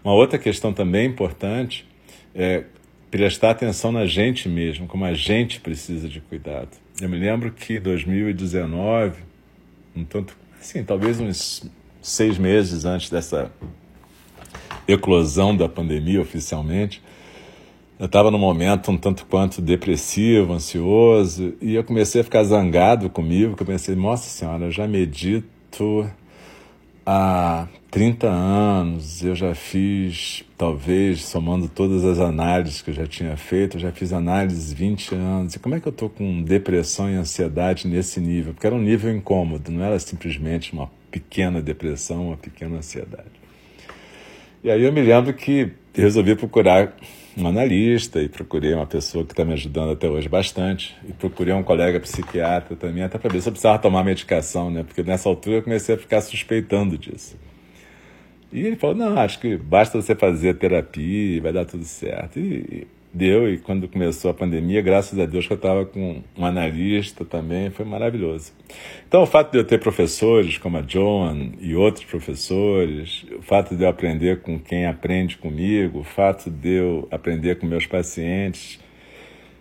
Uma 0.04 0.14
outra 0.14 0.38
questão 0.38 0.72
também 0.72 1.07
importante 1.07 1.87
é 2.35 2.64
prestar 3.11 3.50
atenção 3.50 3.90
na 3.90 4.07
gente 4.07 4.48
mesmo, 4.48 4.87
como 4.87 5.04
a 5.04 5.14
gente 5.14 5.61
precisa 5.61 6.09
de 6.09 6.20
cuidado. 6.20 6.70
Eu 7.00 7.09
me 7.09 7.16
lembro 7.16 7.50
que 7.52 7.74
em 7.74 7.81
2019, 7.81 9.22
um 9.96 10.04
tanto, 10.04 10.37
assim, 10.61 10.85
talvez 10.85 11.20
uns 11.20 11.70
seis 12.02 12.38
meses 12.38 12.85
antes 12.85 13.11
dessa 13.11 13.50
eclosão 14.87 15.57
da 15.57 15.68
pandemia 15.68 16.20
oficialmente, 16.20 17.02
eu 17.98 18.07
estava 18.07 18.31
num 18.31 18.38
momento 18.38 18.92
um 18.92 18.96
tanto 18.96 19.26
quanto 19.26 19.61
depressivo, 19.61 20.52
ansioso, 20.52 21.54
e 21.61 21.74
eu 21.74 21.83
comecei 21.83 22.20
a 22.20 22.24
ficar 22.24 22.44
zangado 22.44 23.11
comigo, 23.11 23.57
que 23.57 23.62
eu 23.62 23.66
pensei, 23.66 23.96
nossa 23.96 24.28
senhora, 24.28 24.66
eu 24.66 24.70
já 24.70 24.87
medito 24.87 26.09
há 27.11 27.66
30 27.90 28.29
anos, 28.29 29.25
eu 29.25 29.35
já 29.35 29.55
fiz, 29.55 30.44
talvez, 30.59 31.25
somando 31.25 31.66
todas 31.66 32.05
as 32.05 32.18
análises 32.18 32.83
que 32.83 32.90
eu 32.90 32.94
já 32.94 33.07
tinha 33.07 33.35
feito, 33.35 33.79
eu 33.79 33.81
já 33.81 33.90
fiz 33.90 34.12
análises 34.12 34.75
20 34.75 35.14
anos, 35.14 35.55
e 35.55 35.59
como 35.59 35.75
é 35.75 35.81
que 35.81 35.88
eu 35.88 35.90
estou 35.90 36.11
com 36.11 36.42
depressão 36.42 37.11
e 37.11 37.14
ansiedade 37.14 37.88
nesse 37.88 38.21
nível? 38.21 38.53
Porque 38.53 38.66
era 38.66 38.77
um 38.77 38.83
nível 38.83 39.11
incômodo, 39.11 39.73
não 39.73 39.83
era 39.83 39.99
simplesmente 39.99 40.75
uma 40.75 40.90
pequena 41.11 41.62
depressão, 41.62 42.27
uma 42.27 42.37
pequena 42.37 42.77
ansiedade. 42.77 43.38
E 44.62 44.71
aí 44.71 44.83
eu 44.83 44.92
me 44.92 45.01
lembro 45.01 45.33
que 45.33 45.73
resolvi 45.94 46.37
procurar 46.37 46.94
um 47.38 47.46
analista 47.46 48.20
e 48.20 48.29
procurei 48.29 48.74
uma 48.74 48.87
pessoa 48.87 49.24
que 49.24 49.33
está 49.33 49.44
me 49.44 49.53
ajudando 49.53 49.92
até 49.92 50.09
hoje 50.09 50.29
bastante. 50.29 50.96
E 51.09 51.12
procurei 51.12 51.55
um 51.55 51.62
colega 51.62 52.01
psiquiatra 52.01 52.74
também, 52.77 53.03
até 53.03 53.18
para 53.18 53.31
ver 53.31 53.40
se 53.40 53.48
eu 53.48 53.53
precisava 53.53 53.79
tomar 53.79 54.05
medicação, 54.05 54.70
né? 54.70 54.83
Porque 54.83 55.03
nessa 55.03 55.29
altura 55.29 55.57
eu 55.57 55.62
comecei 55.62 55.94
a 55.94 55.98
ficar 55.98 56.20
suspeitando 56.20 56.98
disso. 56.98 57.37
E 58.53 58.61
ele 58.61 58.77
falou: 58.77 58.96
não, 58.96 59.18
acho 59.18 59.38
que 59.38 59.57
basta 59.57 60.01
você 60.01 60.14
fazer 60.14 60.55
terapia 60.55 61.40
vai 61.40 61.53
dar 61.53 61.64
tudo 61.64 61.85
certo. 61.85 62.38
E, 62.38 62.87
deu, 63.12 63.53
e 63.53 63.59
quando 63.59 63.88
começou 63.88 64.31
a 64.31 64.35
pandemia, 64.35 64.83
graças 64.83 65.18
a 65.18 65.27
Deus 65.27 65.47
que 65.47 65.53
eu 65.53 65.57
estava 65.57 65.85
com 65.87 66.23
um 66.37 66.44
analista 66.44 67.25
também, 67.25 67.71
foi 67.71 67.85
maravilhoso. 67.85 68.53
Então, 69.07 69.23
o 69.23 69.27
fato 69.27 69.53
de 69.53 69.59
eu 69.59 69.64
ter 69.64 69.81
professores 69.81 70.59
como 70.59 70.77
a 70.77 70.83
John 70.83 71.53
e 71.61 71.75
outros 71.75 72.05
professores, 72.05 73.25
o 73.37 73.42
fato 73.42 73.75
de 73.75 73.83
eu 73.83 73.88
aprender 73.88 74.40
com 74.42 74.59
quem 74.59 74.87
aprende 74.87 75.38
comigo, 75.38 76.01
o 76.01 76.05
fato 76.05 76.51
de 76.51 76.75
eu 76.75 77.09
aprender 77.11 77.59
com 77.59 77.66
meus 77.66 77.87
pacientes, 77.87 78.79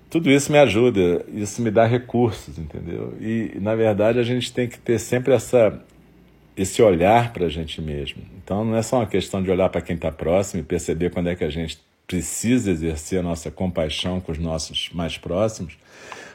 tudo 0.09 0.29
isso 0.29 0.51
me 0.51 0.57
ajuda, 0.57 1.25
isso 1.33 1.61
me 1.61 1.71
dá 1.71 1.85
recursos, 1.85 2.57
entendeu? 2.57 3.13
E, 3.19 3.57
na 3.59 3.75
verdade, 3.75 4.19
a 4.19 4.23
gente 4.23 4.53
tem 4.53 4.67
que 4.67 4.79
ter 4.79 4.99
sempre 4.99 5.33
essa, 5.33 5.81
esse 6.55 6.81
olhar 6.81 7.33
para 7.33 7.45
a 7.45 7.49
gente 7.49 7.81
mesmo. 7.81 8.21
Então, 8.43 8.63
não 8.63 8.75
é 8.75 8.81
só 8.81 8.97
uma 8.97 9.05
questão 9.05 9.43
de 9.43 9.51
olhar 9.51 9.69
para 9.69 9.81
quem 9.81 9.95
está 9.95 10.11
próximo 10.11 10.61
e 10.61 10.63
perceber 10.63 11.09
quando 11.09 11.27
é 11.27 11.35
que 11.35 11.43
a 11.43 11.49
gente 11.49 11.79
precisa 12.07 12.71
exercer 12.71 13.19
a 13.19 13.23
nossa 13.23 13.51
compaixão 13.51 14.21
com 14.21 14.31
os 14.31 14.39
nossos 14.39 14.89
mais 14.93 15.17
próximos, 15.17 15.77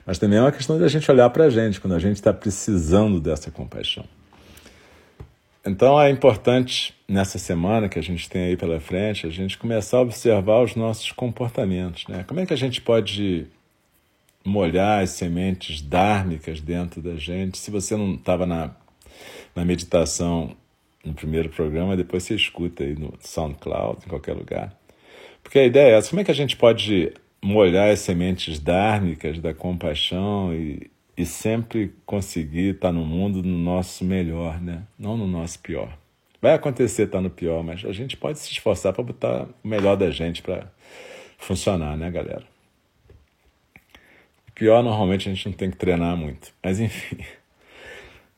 mas 0.05 0.19
também 0.19 0.39
é 0.39 0.43
uma 0.43 0.53
questão 0.53 0.77
de 0.77 0.85
a 0.85 0.89
gente 0.89 1.11
olhar 1.11 1.31
para 1.31 1.45
a 1.45 1.51
gente 1.51 1.81
quando 1.81 1.95
a 1.95 1.99
gente 1.99 2.17
está 2.17 2.33
precisando 2.33 3.19
dessa 3.19 3.51
compaixão. 3.51 4.05
Então 5.65 6.01
é 6.01 6.11
importante 6.11 6.93
nessa 7.09 7.39
semana 7.39 7.89
que 7.89 7.99
a 7.99 8.03
gente 8.03 8.29
tem 8.29 8.47
aí 8.47 8.57
pela 8.57 8.81
frente 8.81 9.27
a 9.27 9.31
gente 9.31 9.57
começar 9.57 9.99
a 9.99 10.01
observar 10.01 10.61
os 10.61 10.75
nossos 10.75 11.13
comportamentos, 11.13 12.07
né? 12.09 12.25
Como 12.25 12.41
é 12.41 12.47
que 12.47 12.53
a 12.53 12.57
gente 12.57 12.81
pode 12.81 13.47
molhar 14.45 15.03
as 15.03 15.11
sementes 15.11 15.81
dármicas 15.81 16.61
dentro 16.61 17.01
da 17.01 17.15
gente? 17.15 17.59
Se 17.59 17.71
você 17.71 17.97
não 17.97 18.15
estava 18.15 18.45
na, 18.45 18.73
na 19.55 19.65
meditação 19.65 20.57
no 21.05 21.15
primeiro 21.15 21.49
programa, 21.49 21.97
depois 21.97 22.25
você 22.25 22.35
escuta 22.35 22.83
aí 22.83 22.97
no 22.97 23.15
SoundCloud, 23.21 24.01
em 24.05 24.09
qualquer 24.09 24.35
lugar. 24.35 24.77
Porque 25.53 25.59
a 25.59 25.67
ideia 25.67 25.95
é 25.95 25.99
essa: 25.99 26.09
como 26.09 26.23
é 26.23 26.25
que 26.25 26.31
a 26.31 26.35
gente 26.35 26.57
pode 26.57 27.13
molhar 27.43 27.91
as 27.91 27.99
sementes 27.99 28.59
dármicas 28.59 29.39
da 29.39 29.53
compaixão 29.53 30.55
e, 30.55 30.91
e 31.15 31.27
sempre 31.27 31.95
conseguir 32.07 32.77
estar 32.77 32.91
no 32.91 33.05
mundo 33.05 33.43
no 33.43 33.59
nosso 33.59 34.03
melhor, 34.03 34.59
né? 34.63 34.85
não 34.99 35.15
no 35.15 35.27
nosso 35.27 35.59
pior? 35.59 35.95
Vai 36.41 36.55
acontecer 36.55 37.03
estar 37.03 37.21
no 37.21 37.29
pior, 37.29 37.63
mas 37.63 37.85
a 37.85 37.93
gente 37.93 38.17
pode 38.17 38.39
se 38.39 38.51
esforçar 38.51 38.95
para 38.95 39.05
botar 39.05 39.47
o 39.63 39.69
melhor 39.69 39.95
da 39.95 40.11
gente 40.11 40.41
para 40.41 40.73
funcionar, 41.37 41.99
né, 41.99 42.11
galera? 42.11 42.45
Pior, 44.55 44.83
normalmente, 44.83 45.29
a 45.29 45.35
gente 45.35 45.51
não 45.51 45.53
tem 45.53 45.71
que 45.71 45.77
treinar 45.77 46.17
muito. 46.17 46.51
Mas, 46.63 46.81
enfim. 46.81 47.19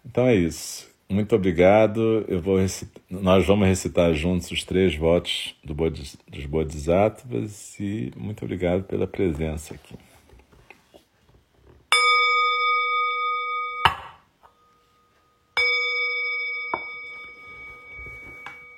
Então 0.04 0.26
é 0.26 0.34
isso. 0.34 0.92
Muito 1.08 1.34
obrigado. 1.36 2.24
Eu 2.28 2.40
vou 2.40 2.56
recitar, 2.56 3.02
nós 3.10 3.46
vamos 3.46 3.68
recitar 3.68 4.14
juntos 4.14 4.50
os 4.50 4.64
três 4.64 4.96
votos 4.96 5.54
do 5.62 5.74
Bodhis, 5.74 6.16
dos 6.28 6.46
Bodhisattvas 6.46 7.78
e 7.78 8.10
muito 8.16 8.44
obrigado 8.44 8.84
pela 8.84 9.06
presença 9.06 9.74
aqui. 9.74 9.94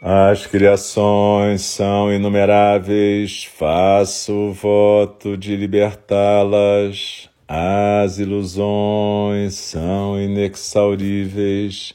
As 0.03 0.47
criações 0.47 1.62
são 1.62 2.12
inumeráveis, 2.12 3.45
faço 3.45 4.33
o 4.33 4.53
voto 4.53 5.37
de 5.37 5.57
libertá-las. 5.57 7.29
As 7.49 8.19
ilusões 8.19 9.55
são 9.55 10.21
inexauríveis 10.21 11.95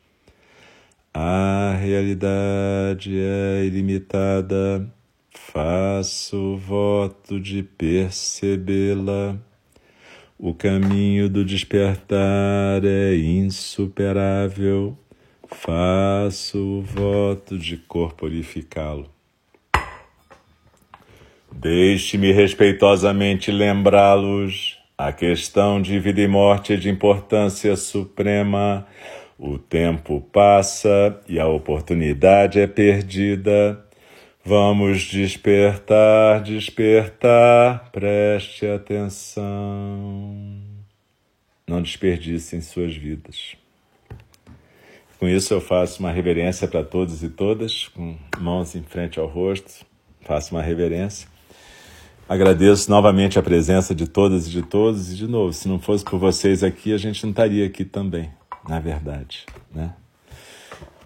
A 1.13 1.75
realidade 1.77 3.19
é 3.19 3.65
ilimitada, 3.65 4.89
faço 5.31 6.55
voto 6.55 7.39
de 7.39 7.63
percebê-la. 7.63 9.37
O 10.39 10.53
caminho 10.53 11.29
do 11.29 11.43
despertar 11.43 12.83
é 12.85 13.15
insuperável. 13.15 14.97
Faço 15.47 16.81
voto 16.81 17.57
de 17.59 17.75
corporificá-lo. 17.75 19.09
Deixe-me 21.53 22.31
respeitosamente 22.31 23.51
lembrá-los. 23.51 24.79
A 24.97 25.11
questão 25.11 25.81
de 25.81 25.99
vida 25.99 26.21
e 26.21 26.27
morte 26.27 26.73
é 26.73 26.75
de 26.77 26.89
importância 26.89 27.75
suprema. 27.75 28.87
O 29.43 29.57
tempo 29.57 30.21
passa 30.31 31.19
e 31.27 31.39
a 31.39 31.47
oportunidade 31.47 32.59
é 32.59 32.67
perdida. 32.67 33.83
Vamos 34.45 35.01
despertar, 35.01 36.43
despertar, 36.43 37.89
preste 37.91 38.67
atenção. 38.67 40.61
Não 41.67 41.81
desperdicem 41.81 42.61
suas 42.61 42.95
vidas. 42.95 43.55
Com 45.17 45.27
isso, 45.27 45.55
eu 45.55 45.59
faço 45.59 46.01
uma 46.01 46.11
reverência 46.11 46.67
para 46.67 46.83
todos 46.83 47.23
e 47.23 47.29
todas, 47.29 47.87
com 47.87 48.15
mãos 48.39 48.75
em 48.75 48.83
frente 48.83 49.19
ao 49.19 49.25
rosto, 49.25 49.83
faço 50.21 50.53
uma 50.53 50.61
reverência. 50.61 51.27
Agradeço 52.29 52.91
novamente 52.91 53.39
a 53.39 53.41
presença 53.41 53.95
de 53.95 54.07
todas 54.07 54.45
e 54.45 54.51
de 54.51 54.61
todos, 54.61 55.11
e 55.11 55.15
de 55.15 55.27
novo, 55.27 55.51
se 55.51 55.67
não 55.67 55.79
fosse 55.79 56.05
por 56.05 56.19
vocês 56.19 56.63
aqui, 56.63 56.93
a 56.93 56.97
gente 56.97 57.23
não 57.23 57.31
estaria 57.31 57.65
aqui 57.65 57.83
também, 57.83 58.29
na 58.67 58.79
verdade, 58.79 59.45
né? 59.73 59.93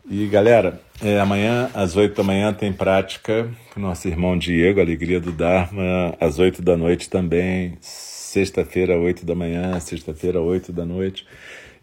E 0.10 0.28
galera, 0.28 0.80
é, 1.02 1.20
amanhã 1.20 1.70
às 1.74 1.96
oito 1.96 2.16
da 2.16 2.24
manhã 2.24 2.54
tem 2.54 2.72
prática 2.72 3.50
com 3.74 3.80
nosso 3.80 4.08
irmão 4.08 4.38
Diego, 4.38 4.80
Alegria 4.80 5.20
do 5.20 5.32
Dharma, 5.32 6.16
às 6.20 6.38
oito 6.38 6.62
da 6.62 6.78
noite 6.78 7.10
também, 7.10 7.76
sexta-feira, 7.82 9.00
oito 9.00 9.26
da 9.26 9.34
manhã, 9.34 9.80
sexta-feira, 9.80 10.40
oito 10.40 10.72
da 10.72 10.86
noite, 10.86 11.26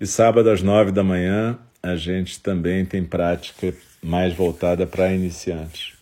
e 0.00 0.06
sábado 0.06 0.50
às 0.50 0.62
nove 0.62 0.92
da 0.92 1.02
manhã 1.02 1.58
a 1.82 1.96
gente 1.96 2.40
também 2.40 2.84
tem 2.84 3.02
prática 3.02 3.74
mais 4.00 4.32
voltada 4.32 4.86
para 4.86 5.12
iniciantes. 5.12 5.94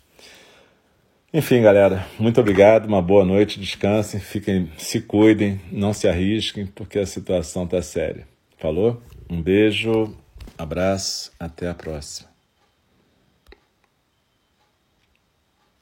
Enfim, 1.32 1.62
galera, 1.62 2.06
muito 2.18 2.40
obrigado, 2.40 2.86
uma 2.86 3.00
boa 3.00 3.24
noite, 3.24 3.60
descansem, 3.60 4.20
fiquem, 4.20 4.70
se 4.76 5.00
cuidem, 5.00 5.60
não 5.70 5.92
se 5.92 6.08
arrisquem, 6.08 6.66
porque 6.66 6.98
a 6.98 7.06
situação 7.06 7.64
está 7.64 7.80
séria. 7.80 8.26
Falou? 8.58 9.00
Um 9.30 9.40
beijo, 9.40 10.12
abraço, 10.58 11.30
até 11.38 11.68
a 11.68 11.74
próxima. 11.74 12.29